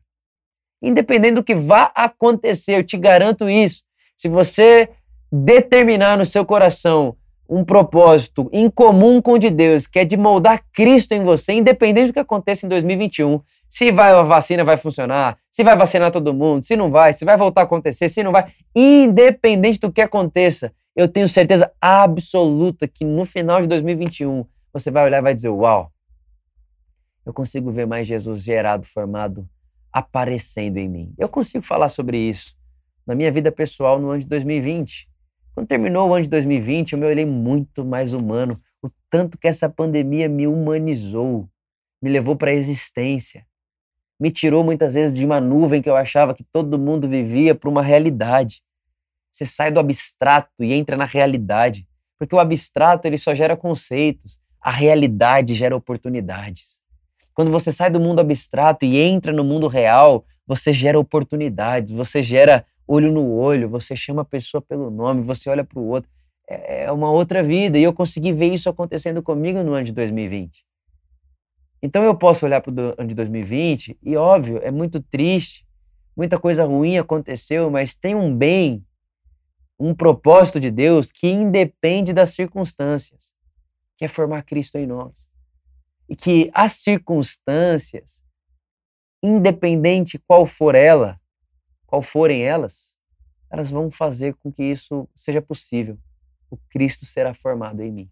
independente 0.80 1.34
do 1.34 1.44
que 1.44 1.56
vá 1.56 1.90
acontecer, 1.92 2.78
eu 2.78 2.84
te 2.84 2.96
garanto 2.96 3.50
isso. 3.50 3.82
Se 4.16 4.28
você 4.28 4.88
determinar 5.30 6.16
no 6.16 6.24
seu 6.24 6.44
coração 6.44 7.16
um 7.54 7.62
propósito 7.62 8.48
em 8.50 8.70
comum 8.70 9.20
com 9.20 9.32
o 9.32 9.38
de 9.38 9.50
Deus, 9.50 9.86
que 9.86 9.98
é 9.98 10.04
de 10.06 10.16
moldar 10.16 10.64
Cristo 10.72 11.12
em 11.12 11.22
você, 11.22 11.52
independente 11.52 12.06
do 12.06 12.12
que 12.14 12.18
aconteça 12.18 12.64
em 12.64 12.68
2021. 12.68 13.40
Se 13.68 13.92
vai 13.92 14.10
a 14.10 14.22
vacina 14.22 14.64
vai 14.64 14.78
funcionar, 14.78 15.36
se 15.50 15.62
vai 15.62 15.76
vacinar 15.76 16.10
todo 16.10 16.32
mundo, 16.32 16.64
se 16.64 16.74
não 16.76 16.90
vai, 16.90 17.12
se 17.12 17.26
vai 17.26 17.36
voltar 17.36 17.60
a 17.60 17.64
acontecer, 17.64 18.08
se 18.08 18.22
não 18.22 18.32
vai, 18.32 18.50
independente 18.74 19.78
do 19.78 19.92
que 19.92 20.00
aconteça, 20.00 20.72
eu 20.96 21.06
tenho 21.06 21.28
certeza 21.28 21.70
absoluta 21.78 22.88
que 22.88 23.04
no 23.04 23.26
final 23.26 23.60
de 23.60 23.68
2021 23.68 24.46
você 24.72 24.90
vai 24.90 25.04
olhar 25.04 25.18
e 25.18 25.22
vai 25.22 25.34
dizer: 25.34 25.50
Uau, 25.50 25.92
eu 27.26 27.34
consigo 27.34 27.70
ver 27.70 27.86
mais 27.86 28.06
Jesus 28.06 28.42
gerado, 28.42 28.86
formado, 28.86 29.46
aparecendo 29.92 30.78
em 30.78 30.88
mim. 30.88 31.14
Eu 31.18 31.28
consigo 31.28 31.64
falar 31.64 31.90
sobre 31.90 32.16
isso 32.16 32.56
na 33.06 33.14
minha 33.14 33.30
vida 33.30 33.52
pessoal 33.52 34.00
no 34.00 34.08
ano 34.08 34.20
de 34.20 34.26
2020. 34.26 35.11
Quando 35.54 35.66
terminou 35.66 36.08
o 36.08 36.14
ano 36.14 36.22
de 36.22 36.30
2020, 36.30 36.92
eu 36.92 36.98
me 36.98 37.06
olhei 37.06 37.26
muito 37.26 37.84
mais 37.84 38.12
humano. 38.12 38.60
O 38.82 38.88
tanto 39.10 39.36
que 39.36 39.46
essa 39.46 39.68
pandemia 39.68 40.28
me 40.28 40.46
humanizou, 40.46 41.48
me 42.02 42.10
levou 42.10 42.34
para 42.34 42.50
a 42.50 42.54
existência, 42.54 43.46
me 44.18 44.30
tirou 44.30 44.64
muitas 44.64 44.94
vezes 44.94 45.14
de 45.14 45.26
uma 45.26 45.40
nuvem 45.40 45.82
que 45.82 45.90
eu 45.90 45.96
achava 45.96 46.34
que 46.34 46.44
todo 46.44 46.78
mundo 46.78 47.08
vivia 47.08 47.54
para 47.54 47.68
uma 47.68 47.82
realidade. 47.82 48.62
Você 49.30 49.44
sai 49.44 49.70
do 49.70 49.80
abstrato 49.80 50.50
e 50.60 50.72
entra 50.72 50.96
na 50.96 51.04
realidade, 51.04 51.86
porque 52.18 52.34
o 52.34 52.38
abstrato 52.38 53.06
ele 53.06 53.18
só 53.18 53.34
gera 53.34 53.56
conceitos, 53.56 54.40
a 54.60 54.70
realidade 54.70 55.54
gera 55.54 55.76
oportunidades. 55.76 56.80
Quando 57.34 57.50
você 57.50 57.72
sai 57.72 57.90
do 57.90 57.98
mundo 57.98 58.20
abstrato 58.20 58.84
e 58.84 58.98
entra 58.98 59.32
no 59.32 59.42
mundo 59.42 59.66
real, 59.66 60.24
você 60.46 60.72
gera 60.72 60.98
oportunidades, 60.98 61.92
você 61.92 62.22
gera 62.22 62.64
olho 62.92 63.10
no 63.10 63.32
olho, 63.32 63.68
você 63.68 63.96
chama 63.96 64.22
a 64.22 64.24
pessoa 64.24 64.60
pelo 64.60 64.90
nome, 64.90 65.22
você 65.22 65.48
olha 65.48 65.64
para 65.64 65.78
o 65.78 65.86
outro. 65.86 66.10
É, 66.48 66.84
é 66.84 66.92
uma 66.92 67.10
outra 67.10 67.42
vida. 67.42 67.78
E 67.78 67.82
eu 67.82 67.92
consegui 67.92 68.32
ver 68.32 68.52
isso 68.52 68.68
acontecendo 68.68 69.22
comigo 69.22 69.62
no 69.62 69.72
ano 69.72 69.84
de 69.84 69.92
2020. 69.92 70.64
Então 71.82 72.02
eu 72.02 72.14
posso 72.14 72.44
olhar 72.44 72.60
para 72.60 72.70
o 72.70 72.94
ano 72.98 73.08
de 73.08 73.14
2020 73.14 73.98
e, 74.02 74.16
óbvio, 74.16 74.60
é 74.62 74.70
muito 74.70 75.00
triste, 75.00 75.66
muita 76.16 76.38
coisa 76.38 76.64
ruim 76.64 76.98
aconteceu, 76.98 77.70
mas 77.70 77.96
tem 77.96 78.14
um 78.14 78.36
bem, 78.36 78.84
um 79.78 79.94
propósito 79.94 80.60
de 80.60 80.70
Deus 80.70 81.10
que 81.10 81.28
independe 81.28 82.12
das 82.12 82.30
circunstâncias, 82.30 83.32
que 83.96 84.04
é 84.04 84.08
formar 84.08 84.42
Cristo 84.42 84.76
em 84.76 84.86
nós. 84.86 85.28
E 86.08 86.14
que 86.14 86.50
as 86.52 86.72
circunstâncias, 86.72 88.22
independente 89.22 90.18
qual 90.18 90.44
for 90.44 90.74
ela, 90.74 91.18
qual 91.92 92.00
forem 92.00 92.42
elas, 92.42 92.96
elas 93.50 93.70
vão 93.70 93.90
fazer 93.90 94.34
com 94.36 94.50
que 94.50 94.62
isso 94.62 95.06
seja 95.14 95.42
possível. 95.42 95.98
O 96.48 96.56
Cristo 96.56 97.04
será 97.04 97.34
formado 97.34 97.82
em 97.82 97.92
mim. 97.92 98.10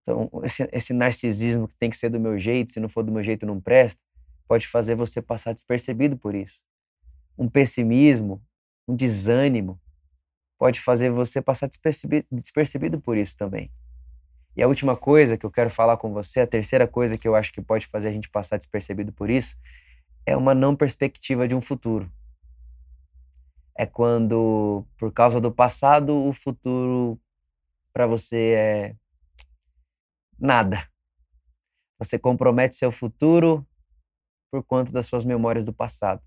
Então, 0.00 0.30
esse, 0.42 0.66
esse, 0.72 0.94
narcisismo 0.94 1.68
que 1.68 1.76
tem 1.76 1.90
que 1.90 1.98
ser 1.98 2.08
do 2.08 2.18
meu 2.18 2.38
jeito, 2.38 2.72
se 2.72 2.80
não 2.80 2.88
for 2.88 3.02
do 3.04 3.12
meu 3.12 3.22
jeito 3.22 3.44
não 3.44 3.60
presta, 3.60 4.00
pode 4.48 4.66
fazer 4.66 4.94
você 4.94 5.20
passar 5.20 5.52
despercebido 5.52 6.16
por 6.16 6.34
isso. 6.34 6.62
Um 7.36 7.50
pessimismo, 7.50 8.42
um 8.88 8.96
desânimo, 8.96 9.78
pode 10.58 10.80
fazer 10.80 11.10
você 11.10 11.42
passar 11.42 11.66
despercebido, 11.66 12.26
despercebido 12.32 12.98
por 12.98 13.18
isso 13.18 13.36
também. 13.36 13.70
E 14.56 14.62
a 14.62 14.68
última 14.68 14.96
coisa 14.96 15.36
que 15.36 15.44
eu 15.44 15.50
quero 15.50 15.68
falar 15.68 15.98
com 15.98 16.14
você, 16.14 16.40
a 16.40 16.46
terceira 16.46 16.88
coisa 16.88 17.18
que 17.18 17.28
eu 17.28 17.34
acho 17.34 17.52
que 17.52 17.60
pode 17.60 17.88
fazer 17.88 18.08
a 18.08 18.12
gente 18.12 18.30
passar 18.30 18.56
despercebido 18.56 19.12
por 19.12 19.28
isso, 19.28 19.54
é 20.26 20.36
uma 20.36 20.54
não 20.54 20.74
perspectiva 20.74 21.46
de 21.46 21.54
um 21.54 21.60
futuro. 21.60 22.10
É 23.76 23.86
quando, 23.86 24.86
por 24.96 25.12
causa 25.12 25.40
do 25.40 25.52
passado, 25.52 26.14
o 26.14 26.32
futuro 26.32 27.20
para 27.92 28.06
você 28.06 28.54
é 28.54 28.96
nada. 30.38 30.88
Você 31.98 32.18
compromete 32.18 32.74
seu 32.74 32.90
futuro 32.90 33.66
por 34.50 34.62
conta 34.62 34.92
das 34.92 35.06
suas 35.06 35.24
memórias 35.24 35.64
do 35.64 35.72
passado. 35.72 36.22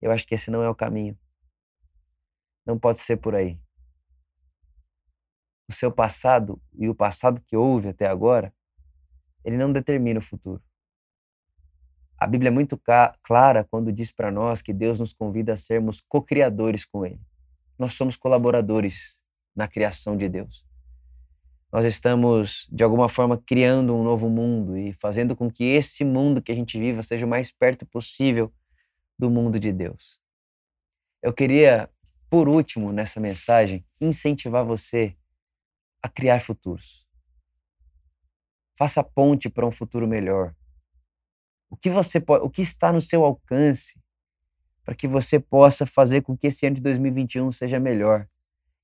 Eu 0.00 0.12
acho 0.12 0.26
que 0.26 0.34
esse 0.34 0.50
não 0.50 0.62
é 0.62 0.68
o 0.68 0.74
caminho. 0.74 1.18
Não 2.64 2.78
pode 2.78 3.00
ser 3.00 3.16
por 3.16 3.34
aí. 3.34 3.58
O 5.68 5.72
seu 5.72 5.92
passado 5.92 6.60
e 6.74 6.88
o 6.88 6.94
passado 6.94 7.40
que 7.40 7.56
houve 7.56 7.88
até 7.88 8.06
agora, 8.06 8.54
ele 9.44 9.56
não 9.56 9.72
determina 9.72 10.18
o 10.18 10.22
futuro. 10.22 10.62
A 12.18 12.26
Bíblia 12.26 12.48
é 12.48 12.52
muito 12.52 12.80
clara 13.22 13.64
quando 13.64 13.92
diz 13.92 14.10
para 14.10 14.30
nós 14.30 14.60
que 14.60 14.72
Deus 14.72 14.98
nos 14.98 15.12
convida 15.12 15.52
a 15.52 15.56
sermos 15.56 16.00
co-criadores 16.00 16.84
com 16.84 17.06
Ele. 17.06 17.20
Nós 17.78 17.92
somos 17.92 18.16
colaboradores 18.16 19.22
na 19.54 19.68
criação 19.68 20.16
de 20.16 20.28
Deus. 20.28 20.66
Nós 21.70 21.84
estamos, 21.84 22.66
de 22.72 22.82
alguma 22.82 23.08
forma, 23.08 23.40
criando 23.46 23.94
um 23.94 24.02
novo 24.02 24.28
mundo 24.28 24.76
e 24.76 24.92
fazendo 24.94 25.36
com 25.36 25.48
que 25.48 25.62
esse 25.62 26.04
mundo 26.04 26.42
que 26.42 26.50
a 26.50 26.54
gente 26.54 26.78
viva 26.78 27.02
seja 27.02 27.24
o 27.24 27.28
mais 27.28 27.52
perto 27.52 27.86
possível 27.86 28.52
do 29.16 29.30
mundo 29.30 29.58
de 29.60 29.70
Deus. 29.72 30.18
Eu 31.22 31.32
queria, 31.32 31.88
por 32.28 32.48
último, 32.48 32.92
nessa 32.92 33.20
mensagem, 33.20 33.84
incentivar 34.00 34.64
você 34.64 35.14
a 36.02 36.08
criar 36.08 36.40
futuros. 36.40 37.06
Faça 38.76 39.04
ponte 39.04 39.48
para 39.48 39.66
um 39.66 39.72
futuro 39.72 40.06
melhor. 40.06 40.54
O 41.70 41.76
que 41.76 41.90
você 41.90 42.18
pode, 42.20 42.44
o 42.44 42.50
que 42.50 42.62
está 42.62 42.92
no 42.92 43.00
seu 43.00 43.24
alcance 43.24 43.98
para 44.88 44.94
que 44.94 45.06
você 45.06 45.38
possa 45.38 45.84
fazer 45.84 46.22
com 46.22 46.34
que 46.34 46.46
esse 46.46 46.66
ano 46.66 46.76
de 46.76 46.80
2021 46.80 47.52
seja 47.52 47.78
melhor. 47.78 48.26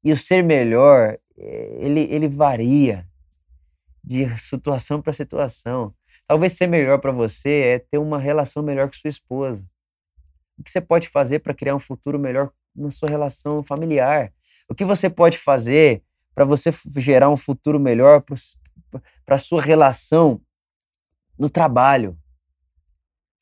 E 0.05 0.13
o 0.13 0.17
ser 0.19 0.45
melhor, 0.45 1.19
eh, 1.39 1.79
ele, 1.81 2.01
ele 2.11 2.29
varia 2.29 3.09
de 4.05 4.29
situação 4.37 5.01
para 5.01 5.15
situação. 5.15 5.95
Talvez 6.27 6.53
ser 6.53 6.67
melhor 6.67 6.99
para 6.99 7.11
você 7.11 7.49
é 7.49 7.79
ter 7.79 7.97
uma 7.97 8.19
relação 8.19 8.63
melhor 8.63 8.87
com 8.89 8.93
sua 8.93 9.09
esposa. 9.09 9.67
O 10.59 10.63
que 10.63 10.71
você 10.71 10.81
pode 10.83 11.09
fazer 11.09 11.39
para 11.39 11.55
criar 11.55 11.75
um 11.75 11.81
futuro 11.81 12.19
melhor 12.19 12.53
na 12.77 12.91
sua 12.91 13.09
relação 13.09 13.65
familiar? 13.65 14.31
O 14.69 14.75
que 14.75 14.85
você 14.85 15.09
pode 15.09 15.39
fazer 15.39 16.03
para 16.35 16.45
você 16.45 16.71
gerar 16.99 17.31
um 17.31 17.37
futuro 17.37 17.81
melhor 17.81 18.23
para 19.25 19.37
a 19.37 19.39
sua 19.39 19.63
relação 19.63 20.39
no 21.39 21.49
trabalho? 21.49 22.15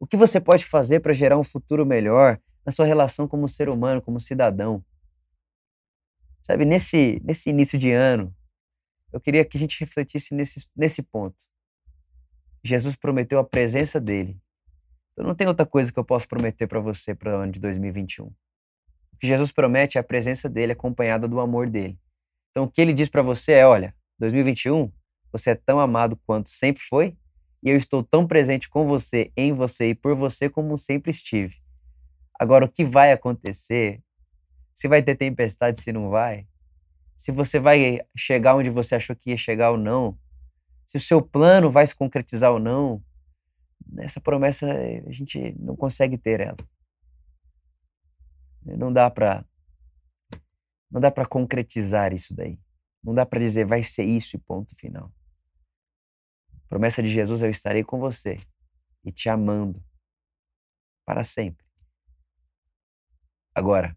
O 0.02 0.06
que 0.06 0.16
você 0.16 0.40
pode 0.40 0.64
fazer 0.64 0.98
para 0.98 1.12
gerar 1.12 1.38
um 1.38 1.44
futuro 1.44 1.86
melhor 1.86 2.40
na 2.66 2.72
sua 2.72 2.84
relação 2.84 3.28
como 3.28 3.48
ser 3.48 3.68
humano, 3.68 4.02
como 4.02 4.18
cidadão? 4.18 4.84
Sabe, 6.42 6.64
nesse, 6.64 7.22
nesse 7.22 7.50
início 7.50 7.78
de 7.78 7.92
ano, 7.92 8.34
eu 9.12 9.20
queria 9.20 9.44
que 9.44 9.56
a 9.56 9.60
gente 9.60 9.78
refletisse 9.78 10.34
nesse, 10.34 10.68
nesse 10.74 11.04
ponto. 11.04 11.36
Jesus 12.64 12.96
prometeu 12.96 13.38
a 13.38 13.44
presença 13.44 14.00
dele. 14.00 14.42
Então 15.12 15.24
não 15.24 15.36
tem 15.36 15.46
outra 15.46 15.64
coisa 15.64 15.92
que 15.92 15.98
eu 16.00 16.04
possa 16.04 16.26
prometer 16.26 16.66
para 16.66 16.80
você 16.80 17.14
para 17.14 17.38
o 17.38 17.42
ano 17.42 17.52
de 17.52 17.60
2021. 17.60 18.26
O 18.26 18.34
que 19.20 19.28
Jesus 19.28 19.52
promete 19.52 19.98
é 19.98 20.00
a 20.00 20.04
presença 20.04 20.48
dele 20.48 20.72
acompanhada 20.72 21.28
do 21.28 21.38
amor 21.38 21.70
dele. 21.70 21.96
Então 22.50 22.64
o 22.64 22.68
que 22.68 22.80
ele 22.80 22.92
diz 22.92 23.08
para 23.08 23.22
você 23.22 23.52
é, 23.52 23.64
olha, 23.64 23.94
2021, 24.18 24.90
você 25.30 25.50
é 25.50 25.54
tão 25.54 25.78
amado 25.78 26.16
quanto 26.26 26.50
sempre 26.50 26.82
foi, 26.82 27.16
e 27.62 27.70
eu 27.70 27.76
estou 27.76 28.02
tão 28.02 28.26
presente 28.26 28.68
com 28.68 28.86
você, 28.86 29.30
em 29.36 29.52
você 29.52 29.90
e 29.90 29.94
por 29.94 30.16
você 30.16 30.50
como 30.50 30.76
sempre 30.76 31.10
estive. 31.10 31.62
Agora 32.38 32.64
o 32.64 32.68
que 32.68 32.84
vai 32.84 33.12
acontecer? 33.12 34.02
Se 34.74 34.88
vai 34.88 35.02
ter 35.02 35.14
tempestade, 35.14 35.80
se 35.80 35.92
não 35.92 36.10
vai? 36.10 36.48
Se 37.16 37.30
você 37.30 37.60
vai 37.60 38.00
chegar 38.16 38.56
onde 38.56 38.68
você 38.68 38.96
achou 38.96 39.14
que 39.14 39.30
ia 39.30 39.36
chegar 39.36 39.70
ou 39.70 39.78
não? 39.78 40.18
Se 40.86 40.96
o 40.96 41.00
seu 41.00 41.22
plano 41.22 41.70
vai 41.70 41.86
se 41.86 41.94
concretizar 41.94 42.50
ou 42.50 42.58
não? 42.58 43.00
Essa 43.98 44.20
promessa 44.20 44.66
a 45.06 45.12
gente 45.12 45.54
não 45.58 45.76
consegue 45.76 46.18
ter 46.18 46.40
ela. 46.40 46.56
Não 48.64 48.92
dá 48.92 49.08
para 49.10 49.44
não 50.90 51.00
dá 51.00 51.10
para 51.10 51.24
concretizar 51.24 52.12
isso 52.12 52.34
daí. 52.34 52.58
Não 53.02 53.14
dá 53.14 53.24
para 53.24 53.38
dizer 53.38 53.64
vai 53.64 53.82
ser 53.82 54.04
isso 54.04 54.36
e 54.36 54.38
ponto 54.38 54.76
final. 54.76 55.12
Promessa 56.72 57.02
de 57.02 57.10
Jesus 57.10 57.42
eu 57.42 57.50
estarei 57.50 57.84
com 57.84 58.00
você 58.00 58.40
e 59.04 59.12
te 59.12 59.28
amando 59.28 59.84
para 61.04 61.22
sempre. 61.22 61.66
Agora, 63.54 63.94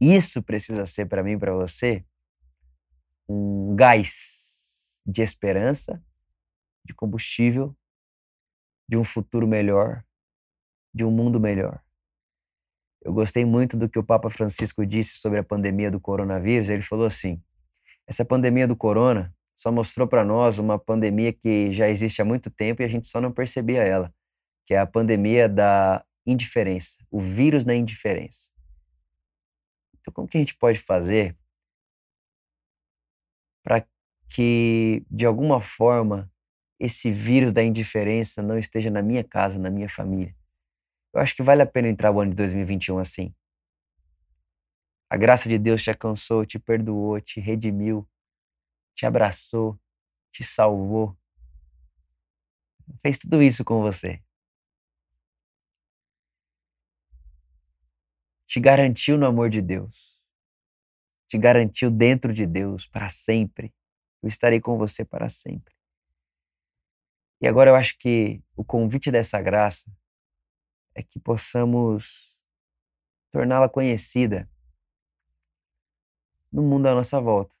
isso 0.00 0.40
precisa 0.40 0.86
ser 0.86 1.06
para 1.06 1.24
mim, 1.24 1.36
para 1.36 1.52
você, 1.52 2.06
um 3.28 3.74
gás 3.74 5.02
de 5.04 5.20
esperança, 5.20 6.00
de 6.86 6.94
combustível, 6.94 7.76
de 8.88 8.96
um 8.96 9.02
futuro 9.02 9.48
melhor, 9.48 10.06
de 10.94 11.04
um 11.04 11.10
mundo 11.10 11.40
melhor. 11.40 11.82
Eu 13.02 13.12
gostei 13.12 13.44
muito 13.44 13.76
do 13.76 13.88
que 13.88 13.98
o 13.98 14.04
Papa 14.04 14.30
Francisco 14.30 14.86
disse 14.86 15.16
sobre 15.16 15.40
a 15.40 15.44
pandemia 15.44 15.90
do 15.90 15.98
coronavírus. 15.98 16.68
Ele 16.68 16.82
falou 16.82 17.06
assim: 17.06 17.42
essa 18.06 18.24
pandemia 18.24 18.68
do 18.68 18.76
corona 18.76 19.36
só 19.58 19.72
mostrou 19.72 20.06
para 20.06 20.24
nós 20.24 20.60
uma 20.60 20.78
pandemia 20.78 21.32
que 21.32 21.72
já 21.72 21.88
existe 21.88 22.22
há 22.22 22.24
muito 22.24 22.48
tempo 22.48 22.80
e 22.80 22.84
a 22.84 22.88
gente 22.88 23.08
só 23.08 23.20
não 23.20 23.32
percebia 23.32 23.82
ela, 23.82 24.14
que 24.64 24.72
é 24.72 24.78
a 24.78 24.86
pandemia 24.86 25.48
da 25.48 26.06
indiferença, 26.24 27.04
o 27.10 27.18
vírus 27.18 27.64
da 27.64 27.74
indiferença. 27.74 28.52
Então, 29.98 30.14
como 30.14 30.28
que 30.28 30.36
a 30.36 30.40
gente 30.40 30.56
pode 30.56 30.78
fazer 30.78 31.36
para 33.64 33.84
que, 34.32 35.04
de 35.10 35.26
alguma 35.26 35.60
forma, 35.60 36.30
esse 36.78 37.10
vírus 37.10 37.52
da 37.52 37.60
indiferença 37.60 38.40
não 38.40 38.56
esteja 38.56 38.92
na 38.92 39.02
minha 39.02 39.24
casa, 39.24 39.58
na 39.58 39.70
minha 39.70 39.88
família? 39.88 40.36
Eu 41.12 41.20
acho 41.20 41.34
que 41.34 41.42
vale 41.42 41.62
a 41.62 41.66
pena 41.66 41.88
entrar 41.88 42.12
o 42.12 42.20
ano 42.20 42.30
de 42.30 42.36
2021 42.36 43.00
assim. 43.00 43.34
A 45.10 45.16
graça 45.16 45.48
de 45.48 45.58
Deus 45.58 45.82
te 45.82 45.90
alcançou, 45.90 46.46
te 46.46 46.60
perdoou, 46.60 47.20
te 47.20 47.40
redimiu, 47.40 48.08
te 48.98 49.06
abraçou, 49.06 49.80
te 50.32 50.42
salvou. 50.42 51.16
Fez 53.00 53.16
tudo 53.20 53.40
isso 53.40 53.64
com 53.64 53.80
você. 53.80 54.20
Te 58.44 58.58
garantiu 58.58 59.16
no 59.16 59.24
amor 59.24 59.50
de 59.50 59.62
Deus. 59.62 60.20
Te 61.28 61.38
garantiu 61.38 61.92
dentro 61.92 62.32
de 62.32 62.44
Deus 62.44 62.88
para 62.88 63.08
sempre. 63.08 63.72
Eu 64.20 64.28
estarei 64.28 64.60
com 64.60 64.76
você 64.76 65.04
para 65.04 65.28
sempre. 65.28 65.76
E 67.40 67.46
agora 67.46 67.70
eu 67.70 67.76
acho 67.76 67.96
que 67.98 68.42
o 68.56 68.64
convite 68.64 69.12
dessa 69.12 69.40
graça 69.40 69.88
é 70.92 71.04
que 71.04 71.20
possamos 71.20 72.42
torná-la 73.30 73.68
conhecida 73.68 74.50
no 76.50 76.62
mundo 76.62 76.88
à 76.88 76.94
nossa 76.96 77.20
volta. 77.20 77.57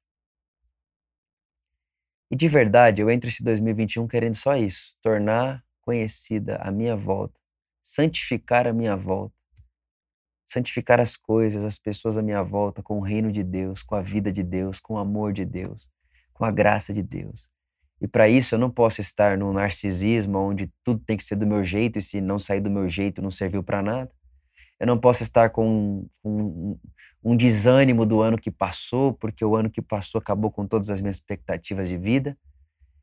E 2.30 2.36
de 2.36 2.48
verdade, 2.48 3.00
eu 3.00 3.10
entro 3.10 3.28
esse 3.28 3.42
2021 3.42 4.06
querendo 4.06 4.34
só 4.34 4.56
isso: 4.56 4.94
tornar 5.02 5.64
conhecida 5.80 6.56
a 6.56 6.70
minha 6.70 6.94
volta, 6.94 7.40
santificar 7.82 8.66
a 8.66 8.72
minha 8.72 8.96
volta, 8.96 9.34
santificar 10.46 11.00
as 11.00 11.16
coisas, 11.16 11.64
as 11.64 11.78
pessoas 11.78 12.18
à 12.18 12.22
minha 12.22 12.42
volta 12.42 12.82
com 12.82 12.98
o 12.98 13.02
reino 13.02 13.32
de 13.32 13.42
Deus, 13.42 13.82
com 13.82 13.94
a 13.94 14.02
vida 14.02 14.30
de 14.30 14.42
Deus, 14.42 14.80
com 14.80 14.94
o 14.94 14.98
amor 14.98 15.32
de 15.32 15.44
Deus, 15.44 15.88
com 16.32 16.44
a 16.44 16.50
graça 16.50 16.92
de 16.92 17.02
Deus. 17.02 17.48
E 18.00 18.06
para 18.06 18.28
isso 18.28 18.54
eu 18.54 18.58
não 18.58 18.70
posso 18.70 19.00
estar 19.00 19.36
num 19.36 19.52
narcisismo 19.52 20.38
onde 20.38 20.72
tudo 20.84 21.02
tem 21.04 21.16
que 21.16 21.24
ser 21.24 21.36
do 21.36 21.46
meu 21.46 21.64
jeito 21.64 21.98
e 21.98 22.02
se 22.02 22.20
não 22.20 22.38
sair 22.38 22.60
do 22.60 22.70
meu 22.70 22.88
jeito 22.88 23.20
não 23.20 23.30
serviu 23.30 23.62
para 23.62 23.82
nada. 23.82 24.10
Eu 24.80 24.86
não 24.86 24.98
posso 24.98 25.22
estar 25.22 25.50
com 25.50 26.06
um, 26.24 26.78
um, 27.24 27.36
desânimo 27.36 28.06
do 28.06 28.20
ano 28.20 28.38
que 28.38 28.50
passou, 28.50 29.12
porque 29.12 29.44
o 29.44 29.56
ano 29.56 29.68
que 29.68 29.82
passou 29.82 30.20
acabou 30.20 30.50
com 30.50 30.66
todas 30.66 30.88
as 30.88 31.00
minhas 31.00 31.16
expectativas 31.16 31.88
de 31.88 31.96
vida. 31.96 32.38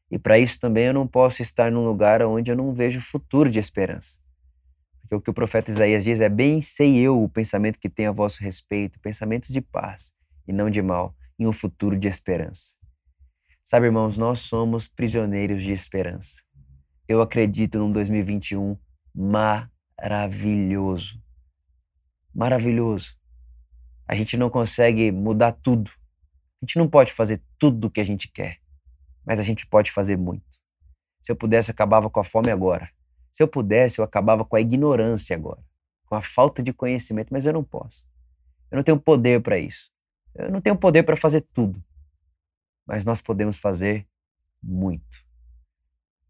E 0.09 0.17
para 0.17 0.39
isso 0.39 0.59
também 0.59 0.85
eu 0.85 0.93
não 0.93 1.05
posso 1.05 1.41
estar 1.41 1.71
num 1.71 1.83
lugar 1.83 2.21
onde 2.21 2.49
eu 2.49 2.55
não 2.55 2.73
vejo 2.73 3.01
futuro 3.01 3.49
de 3.49 3.59
esperança. 3.59 4.19
Porque 5.01 5.15
o 5.15 5.21
que 5.21 5.29
o 5.29 5.33
profeta 5.33 5.69
Isaías 5.69 6.05
diz 6.05 6.21
é: 6.21 6.29
Bem 6.29 6.61
sei 6.61 6.97
eu 6.97 7.21
o 7.21 7.29
pensamento 7.29 7.77
que 7.77 7.89
tenho 7.89 8.09
a 8.09 8.13
vosso 8.13 8.41
respeito, 8.41 8.99
pensamentos 8.99 9.49
de 9.49 9.61
paz 9.61 10.13
e 10.47 10.53
não 10.53 10.69
de 10.69 10.81
mal, 10.81 11.13
em 11.37 11.45
um 11.45 11.51
futuro 11.51 11.97
de 11.97 12.07
esperança. 12.07 12.75
Sabe, 13.63 13.87
irmãos, 13.87 14.17
nós 14.17 14.39
somos 14.39 14.87
prisioneiros 14.87 15.63
de 15.63 15.73
esperança. 15.73 16.41
Eu 17.07 17.21
acredito 17.21 17.77
num 17.79 17.91
2021 17.91 18.77
maravilhoso. 19.99 21.24
Maravilhoso. 22.35 23.15
A 24.07 24.15
gente 24.15 24.35
não 24.35 24.49
consegue 24.49 25.11
mudar 25.11 25.53
tudo. 25.53 25.89
A 26.61 26.65
gente 26.65 26.77
não 26.77 26.89
pode 26.89 27.13
fazer 27.13 27.41
tudo 27.57 27.87
o 27.87 27.89
que 27.89 28.01
a 28.01 28.03
gente 28.03 28.27
quer, 28.27 28.59
mas 29.25 29.39
a 29.39 29.43
gente 29.43 29.65
pode 29.65 29.91
fazer 29.91 30.17
muito. 30.17 30.59
Se 31.23 31.31
eu 31.31 31.35
pudesse, 31.35 31.71
eu 31.71 31.73
acabava 31.73 32.09
com 32.09 32.19
a 32.19 32.23
fome 32.23 32.51
agora. 32.51 32.89
Se 33.31 33.41
eu 33.41 33.47
pudesse, 33.47 33.99
eu 33.99 34.05
acabava 34.05 34.43
com 34.43 34.55
a 34.55 34.61
ignorância 34.61 35.35
agora, 35.35 35.63
com 36.05 36.15
a 36.15 36.21
falta 36.21 36.61
de 36.61 36.71
conhecimento, 36.73 37.29
mas 37.31 37.45
eu 37.45 37.53
não 37.53 37.63
posso. 37.63 38.05
Eu 38.69 38.75
não 38.75 38.83
tenho 38.83 38.99
poder 38.99 39.41
para 39.41 39.57
isso. 39.57 39.91
Eu 40.35 40.51
não 40.51 40.61
tenho 40.61 40.75
poder 40.75 41.03
para 41.03 41.15
fazer 41.15 41.41
tudo 41.41 41.83
mas 42.85 43.03
nós 43.03 43.21
podemos 43.21 43.57
fazer 43.57 44.07
muito. 44.61 45.25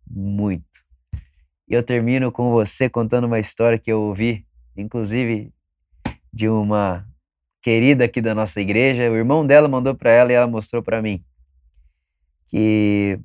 Muito. 0.07 0.85
E 1.67 1.73
eu 1.73 1.83
termino 1.83 2.31
com 2.31 2.51
você 2.51 2.89
contando 2.89 3.25
uma 3.25 3.39
história 3.39 3.77
que 3.77 3.91
eu 3.91 4.01
ouvi, 4.01 4.47
inclusive 4.77 5.53
de 6.35 6.49
uma 6.49 7.07
querida 7.61 8.03
aqui 8.03 8.21
da 8.21 8.35
nossa 8.35 8.59
igreja. 8.59 9.09
O 9.09 9.15
irmão 9.15 9.47
dela 9.47 9.69
mandou 9.69 9.95
para 9.95 10.11
ela 10.11 10.31
e 10.33 10.35
ela 10.35 10.45
mostrou 10.45 10.83
para 10.83 11.01
mim 11.01 11.23
que 12.45 13.17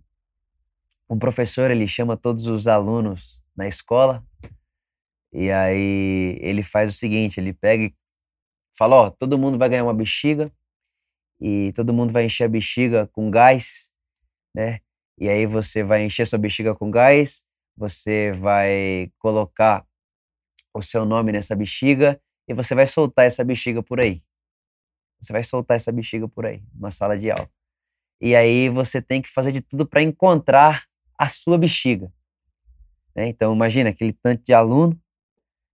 um 1.09 1.19
professor 1.19 1.73
ele 1.73 1.89
chama 1.89 2.17
todos 2.17 2.47
os 2.47 2.69
alunos 2.69 3.43
na 3.57 3.67
escola 3.67 4.25
e 5.33 5.51
aí 5.51 6.39
ele 6.41 6.63
faz 6.63 6.91
o 6.91 6.97
seguinte, 6.97 7.41
ele 7.41 7.53
pega 7.53 7.85
e 7.85 7.95
fala, 8.79 8.97
ó, 8.97 9.11
todo 9.11 9.37
mundo 9.37 9.59
vai 9.59 9.69
ganhar 9.69 9.83
uma 9.83 9.93
bexiga 9.93 10.51
e 11.41 11.73
todo 11.73 11.93
mundo 11.93 12.13
vai 12.13 12.27
encher 12.27 12.45
a 12.45 12.49
bexiga 12.49 13.09
com 13.09 13.29
gás, 13.29 13.91
né? 14.55 14.79
E 15.19 15.29
aí 15.29 15.47
você 15.47 15.83
vai 15.83 16.05
encher 16.05 16.27
sua 16.27 16.39
bexiga 16.39 16.75
com 16.77 16.91
gás, 16.91 17.45
você 17.77 18.33
vai 18.33 19.13
colocar 19.19 19.85
o 20.73 20.81
seu 20.81 21.05
nome 21.05 21.33
nessa 21.33 21.57
bexiga 21.57 22.21
e 22.51 22.53
você 22.53 22.75
vai 22.75 22.85
soltar 22.85 23.27
essa 23.27 23.45
bexiga 23.45 23.81
por 23.81 24.01
aí. 24.01 24.21
Você 25.21 25.33
vai 25.33 25.45
soltar 25.45 25.77
essa 25.77 25.93
bexiga 25.93 26.27
por 26.27 26.45
aí, 26.45 26.61
numa 26.75 26.91
sala 26.91 27.17
de 27.17 27.31
aula. 27.31 27.49
E 28.21 28.35
aí 28.35 28.69
você 28.69 29.01
tem 29.01 29.23
que 29.23 29.29
fazer 29.29 29.53
de 29.53 29.61
tudo 29.61 29.87
para 29.87 30.03
encontrar 30.03 30.85
a 31.17 31.29
sua 31.29 31.57
bexiga. 31.57 32.13
Né? 33.15 33.29
Então 33.29 33.55
imagina 33.55 33.91
aquele 33.91 34.13
tanto 34.13 34.43
de 34.43 34.53
aluno, 34.53 35.01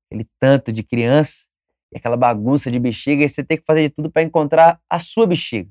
aquele 0.07 0.29
tanto 0.39 0.71
de 0.71 0.83
criança, 0.83 1.47
e 1.91 1.97
aquela 1.97 2.15
bagunça 2.17 2.71
de 2.71 2.79
bexiga, 2.79 3.25
e 3.25 3.29
você 3.29 3.43
tem 3.43 3.57
que 3.57 3.65
fazer 3.65 3.85
de 3.85 3.91
tudo 3.95 4.11
para 4.11 4.23
encontrar 4.23 4.79
a 4.91 4.99
sua 4.99 5.27
bexiga. 5.27 5.71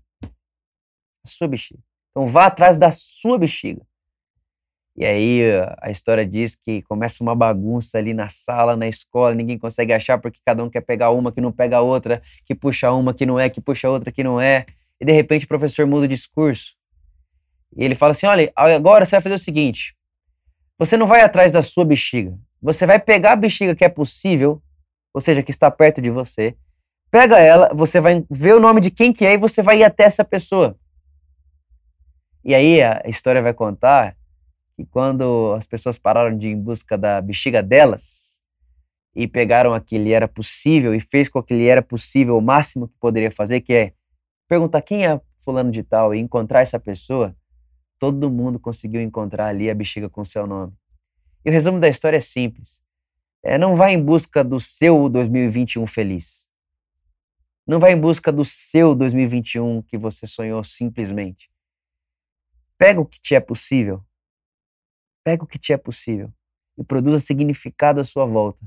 A 1.24 1.28
sua 1.28 1.48
bexiga. 1.48 1.84
Então 2.10 2.26
vá 2.26 2.48
atrás 2.48 2.80
da 2.80 2.90
sua 2.92 3.38
bexiga. 3.38 3.86
E 4.98 5.06
aí 5.06 5.42
a 5.82 5.92
história 5.92 6.26
diz 6.26 6.56
que 6.56 6.82
começa 6.84 7.22
uma 7.22 7.36
bagunça 7.36 7.98
ali 7.98 8.14
na 8.14 8.30
sala, 8.30 8.78
na 8.78 8.88
escola, 8.88 9.36
ninguém 9.36 9.58
consegue 9.58 9.92
achar 9.92 10.18
porque 10.18 10.40
cada 10.46 10.64
um 10.64 10.70
quer 10.70 10.82
pegar 10.82 11.12
uma 11.12 11.34
que 11.34 11.42
não 11.42 11.52
pega 11.52 11.78
a 11.78 11.82
outra, 11.82 12.22
que 12.46 12.56
puxa 12.56 12.90
uma 12.94 13.14
que 13.14 13.26
não 13.26 13.38
é, 13.38 13.50
que 13.50 13.60
puxa 13.60 13.90
outra 13.90 14.10
que 14.10 14.24
não 14.24 14.40
é. 14.40 14.66
E 15.00 15.06
de 15.06 15.12
repente 15.12 15.44
o 15.44 15.48
professor 15.50 15.86
muda 15.86 16.06
o 16.06 16.08
discurso. 16.08 16.76
E 17.76 17.84
ele 17.84 17.94
fala 17.94 18.12
assim: 18.12 18.26
olha, 18.26 18.52
agora 18.56 19.04
você 19.04 19.18
vai 19.18 19.22
fazer 19.22 19.36
o 19.36 19.40
seguinte: 19.40 19.94
você 20.80 20.96
não 20.96 21.06
vai 21.06 21.22
atrás 21.22 21.52
da 21.52 21.62
sua 21.62 21.84
bexiga. 21.84 22.38
Você 22.62 22.86
vai 22.86 22.98
pegar 22.98 23.34
a 23.34 23.36
bexiga 23.36 23.76
que 23.76 23.84
é 23.84 23.90
possível, 23.90 24.62
ou 25.14 25.20
seja, 25.20 25.44
que 25.44 25.52
está 25.52 25.70
perto 25.70 26.02
de 26.02 26.10
você. 26.10 26.56
Pega 27.12 27.38
ela, 27.38 27.74
você 27.74 28.00
vai 28.00 28.26
ver 28.30 28.56
o 28.56 28.60
nome 28.62 28.80
de 28.80 28.92
quem 28.92 29.12
que 29.12 29.26
é 29.26 29.34
e 29.34 29.38
você 29.38 29.62
vai 29.62 29.80
ir 29.80 29.84
até 29.84 30.04
essa 30.04 30.24
pessoa. 30.24 30.78
E 32.44 32.56
aí 32.56 32.82
a 32.82 33.04
história 33.08 33.42
vai 33.42 33.54
contar 33.54 34.16
que 34.76 34.86
quando 34.86 35.54
as 35.54 35.66
pessoas 35.66 35.98
pararam 35.98 36.38
de 36.38 36.50
ir 36.50 36.52
em 36.52 36.62
busca 36.62 36.98
da 36.98 37.22
bexiga 37.22 37.64
delas 37.64 38.42
e 39.16 39.28
pegaram 39.28 39.74
aquilo 39.74 40.06
que 40.06 40.12
era 40.12 40.28
possível 40.28 40.94
e 40.94 41.00
fez 41.00 41.30
com 41.30 41.42
que 41.42 41.54
ele 41.54 41.66
era 41.66 41.82
possível 41.82 42.38
o 42.38 42.42
máximo 42.42 42.90
que 42.90 42.96
poderia 43.00 43.32
fazer, 43.32 43.62
que 43.62 43.74
é 43.74 43.94
perguntar 44.48 44.82
quem 44.82 45.06
é 45.06 45.20
fulano 45.38 45.72
de 45.72 45.82
tal 45.84 46.14
e 46.14 46.20
encontrar 46.20 46.62
essa 46.62 46.80
pessoa, 46.80 47.36
todo 47.98 48.30
mundo 48.30 48.60
conseguiu 48.60 49.02
encontrar 49.02 49.48
ali 49.48 49.70
a 49.70 49.76
bexiga 49.76 50.10
com 50.10 50.26
seu 50.26 50.46
nome. 50.46 50.74
E 51.46 51.50
o 51.50 51.54
resumo 51.54 51.80
da 51.80 51.88
história 51.88 52.18
é 52.18 52.22
simples. 52.22 52.84
É, 53.42 53.58
não 53.58 53.76
vá 53.76 53.92
em 53.92 54.02
busca 54.02 54.44
do 54.44 54.60
seu 54.60 55.08
2021 55.08 55.88
feliz. 55.88 56.50
Não 57.66 57.80
vá 57.80 57.92
em 57.92 58.00
busca 58.00 58.32
do 58.32 58.44
seu 58.44 58.94
2021 58.94 59.82
que 59.84 59.98
você 59.98 60.28
sonhou 60.28 60.64
simplesmente. 60.64 61.50
Pega 62.78 63.00
o 63.00 63.06
que 63.06 63.22
te 63.22 63.36
é 63.36 63.40
possível 63.40 64.04
Pega 65.26 65.44
o 65.44 65.48
que 65.48 65.58
te 65.58 65.74
é 65.74 65.78
possível 65.78 66.32
e 66.78 66.84
produza 66.84 67.18
significado 67.18 68.00
à 68.00 68.04
sua 68.04 68.28
volta. 68.28 68.64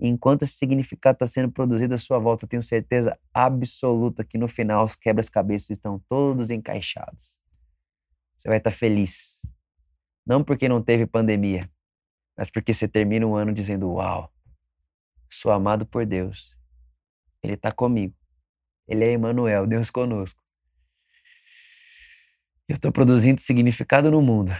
E 0.00 0.08
enquanto 0.08 0.42
esse 0.42 0.54
significado 0.54 1.16
está 1.16 1.26
sendo 1.26 1.52
produzido 1.52 1.92
à 1.92 1.98
sua 1.98 2.18
volta, 2.18 2.46
tenho 2.46 2.62
certeza 2.62 3.16
absoluta 3.32 4.24
que 4.24 4.38
no 4.38 4.48
final 4.48 4.82
os 4.82 4.96
quebras-cabeças 4.96 5.68
estão 5.68 5.98
todos 6.08 6.50
encaixados. 6.50 7.38
Você 8.38 8.48
vai 8.48 8.56
estar 8.56 8.70
tá 8.70 8.76
feliz. 8.76 9.42
Não 10.26 10.42
porque 10.42 10.66
não 10.66 10.82
teve 10.82 11.04
pandemia, 11.04 11.60
mas 12.34 12.50
porque 12.50 12.72
você 12.72 12.88
termina 12.88 13.26
um 13.26 13.36
ano 13.36 13.52
dizendo: 13.52 13.92
Uau, 13.92 14.32
sou 15.30 15.52
amado 15.52 15.84
por 15.84 16.06
Deus. 16.06 16.56
Ele 17.42 17.52
está 17.52 17.70
comigo. 17.70 18.14
Ele 18.88 19.04
é 19.04 19.12
Emmanuel, 19.12 19.66
Deus 19.66 19.90
conosco. 19.90 20.42
Eu 22.66 22.76
estou 22.76 22.90
produzindo 22.90 23.42
significado 23.42 24.10
no 24.10 24.22
mundo 24.22 24.52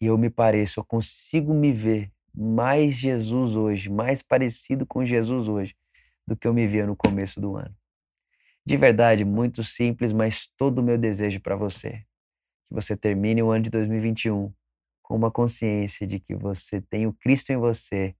e 0.00 0.06
eu 0.06 0.16
me 0.16 0.30
pareço, 0.30 0.80
eu 0.80 0.84
consigo 0.84 1.52
me 1.52 1.72
ver 1.72 2.12
mais 2.34 2.94
Jesus 2.94 3.56
hoje, 3.56 3.90
mais 3.90 4.22
parecido 4.22 4.86
com 4.86 5.04
Jesus 5.04 5.48
hoje, 5.48 5.76
do 6.26 6.36
que 6.36 6.46
eu 6.46 6.54
me 6.54 6.66
via 6.66 6.86
no 6.86 6.94
começo 6.94 7.40
do 7.40 7.56
ano. 7.56 7.74
De 8.64 8.76
verdade, 8.76 9.24
muito 9.24 9.64
simples, 9.64 10.12
mas 10.12 10.46
todo 10.56 10.78
o 10.78 10.82
meu 10.82 10.98
desejo 10.98 11.40
para 11.40 11.56
você. 11.56 12.04
Que 12.66 12.74
você 12.74 12.96
termine 12.96 13.42
o 13.42 13.50
ano 13.50 13.64
de 13.64 13.70
2021 13.70 14.52
com 15.02 15.16
uma 15.16 15.30
consciência 15.30 16.06
de 16.06 16.20
que 16.20 16.34
você 16.34 16.82
tem 16.82 17.06
o 17.06 17.14
Cristo 17.14 17.50
em 17.50 17.56
você, 17.56 18.14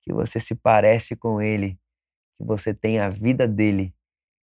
que 0.00 0.12
você 0.12 0.40
se 0.40 0.54
parece 0.54 1.14
com 1.14 1.42
Ele, 1.42 1.78
que 2.38 2.44
você 2.44 2.72
tem 2.72 2.98
a 2.98 3.10
vida 3.10 3.46
dele 3.46 3.94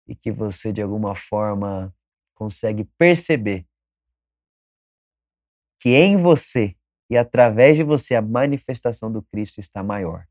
e 0.09 0.17
que 0.17 0.33
você 0.33 0.73
de 0.73 0.81
alguma 0.81 1.15
forma 1.15 1.95
consegue 2.35 2.85
perceber 2.99 3.67
que 5.85 5.91
em 5.91 6.17
você 6.17 6.75
e 7.11 7.17
através 7.19 7.77
de 7.77 7.83
você 7.83 8.15
a 8.15 8.23
manifestação 8.23 9.13
do 9.13 9.21
Cristo 9.21 9.61
está 9.61 9.83
maior. 9.83 10.27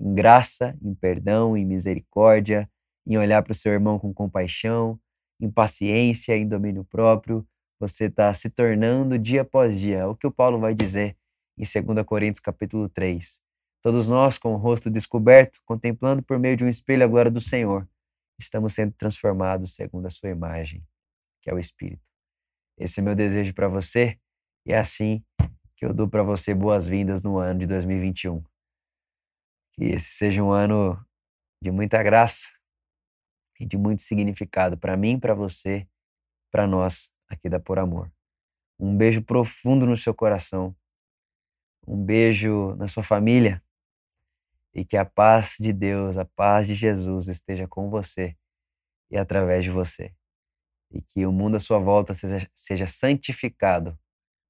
Em 0.00 0.14
graça, 0.14 0.74
em 0.80 0.94
perdão, 0.94 1.54
em 1.54 1.62
misericórdia, 1.62 2.66
em 3.06 3.18
olhar 3.18 3.42
para 3.42 3.52
o 3.52 3.54
seu 3.54 3.70
irmão 3.70 3.98
com 3.98 4.14
compaixão, 4.14 4.98
em 5.38 5.50
paciência, 5.50 6.34
em 6.34 6.48
domínio 6.48 6.86
próprio. 6.86 7.46
Você 7.78 8.06
está 8.06 8.32
se 8.32 8.48
tornando 8.48 9.18
dia 9.18 9.42
após 9.42 9.78
dia. 9.78 9.98
É 9.98 10.06
o 10.06 10.16
que 10.16 10.26
o 10.26 10.32
Paulo 10.32 10.58
vai 10.58 10.74
dizer 10.74 11.14
em 11.58 11.64
2 11.64 12.06
Coríntios 12.06 12.40
capítulo 12.40 12.88
3. 12.88 13.42
Todos 13.82 14.08
nós, 14.08 14.38
com 14.38 14.54
o 14.54 14.56
rosto 14.56 14.88
descoberto, 14.88 15.60
contemplando 15.66 16.22
por 16.22 16.38
meio 16.38 16.56
de 16.56 16.64
um 16.64 16.68
espelho 16.68 17.04
a 17.04 17.06
glória 17.06 17.30
do 17.30 17.42
Senhor, 17.42 17.86
estamos 18.40 18.72
sendo 18.72 18.94
transformados 18.94 19.74
segundo 19.74 20.06
a 20.06 20.10
sua 20.10 20.30
imagem, 20.30 20.82
que 21.42 21.50
é 21.50 21.52
o 21.52 21.58
Espírito. 21.58 22.00
Esse 22.78 23.00
é 23.00 23.02
meu 23.02 23.14
desejo 23.14 23.52
para 23.52 23.68
você 23.68 24.18
e 24.66 24.72
é 24.72 24.78
assim 24.78 25.22
que 25.76 25.84
eu 25.84 25.92
dou 25.92 26.08
para 26.08 26.22
você 26.22 26.54
boas-vindas 26.54 27.22
no 27.22 27.38
ano 27.38 27.60
de 27.60 27.66
2021. 27.66 28.42
Que 29.74 29.84
esse 29.84 30.12
seja 30.12 30.42
um 30.42 30.52
ano 30.52 30.98
de 31.60 31.70
muita 31.70 32.02
graça 32.02 32.48
e 33.60 33.66
de 33.66 33.76
muito 33.76 34.02
significado 34.02 34.78
para 34.78 34.96
mim, 34.96 35.18
para 35.18 35.34
você, 35.34 35.86
para 36.50 36.66
nós 36.66 37.12
aqui 37.28 37.48
da 37.48 37.60
Por 37.60 37.78
Amor. 37.78 38.10
Um 38.78 38.96
beijo 38.96 39.22
profundo 39.22 39.86
no 39.86 39.96
seu 39.96 40.14
coração. 40.14 40.74
Um 41.86 42.02
beijo 42.02 42.74
na 42.76 42.88
sua 42.88 43.02
família. 43.02 43.62
E 44.72 44.84
que 44.84 44.96
a 44.96 45.04
paz 45.04 45.56
de 45.60 45.72
Deus, 45.72 46.16
a 46.16 46.24
paz 46.24 46.66
de 46.66 46.74
Jesus 46.74 47.28
esteja 47.28 47.68
com 47.68 47.90
você 47.90 48.36
e 49.10 49.16
através 49.16 49.64
de 49.64 49.70
você. 49.70 50.14
E 50.90 51.02
que 51.02 51.26
o 51.26 51.32
mundo 51.32 51.56
à 51.56 51.58
sua 51.58 51.78
volta 51.78 52.14
seja, 52.14 52.50
seja 52.54 52.86
santificado 52.86 53.98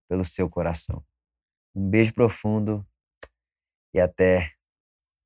pelo 0.09 0.25
seu 0.25 0.49
coração. 0.49 1.05
Um 1.75 1.89
beijo 1.91 2.15
profundo 2.15 2.87
e 3.95 4.01
até 4.01 4.53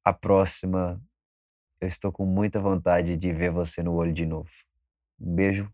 a 0.04 0.12
próxima. 0.12 1.02
Eu 1.80 1.88
estou 1.88 2.12
com 2.12 2.26
muita 2.26 2.60
vontade 2.60 3.16
de 3.16 3.32
ver 3.32 3.50
você 3.50 3.82
no 3.82 3.94
olho 3.94 4.12
de 4.12 4.26
novo. 4.26 4.50
Um 5.20 5.34
beijo. 5.34 5.72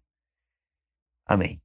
Amém. 1.26 1.63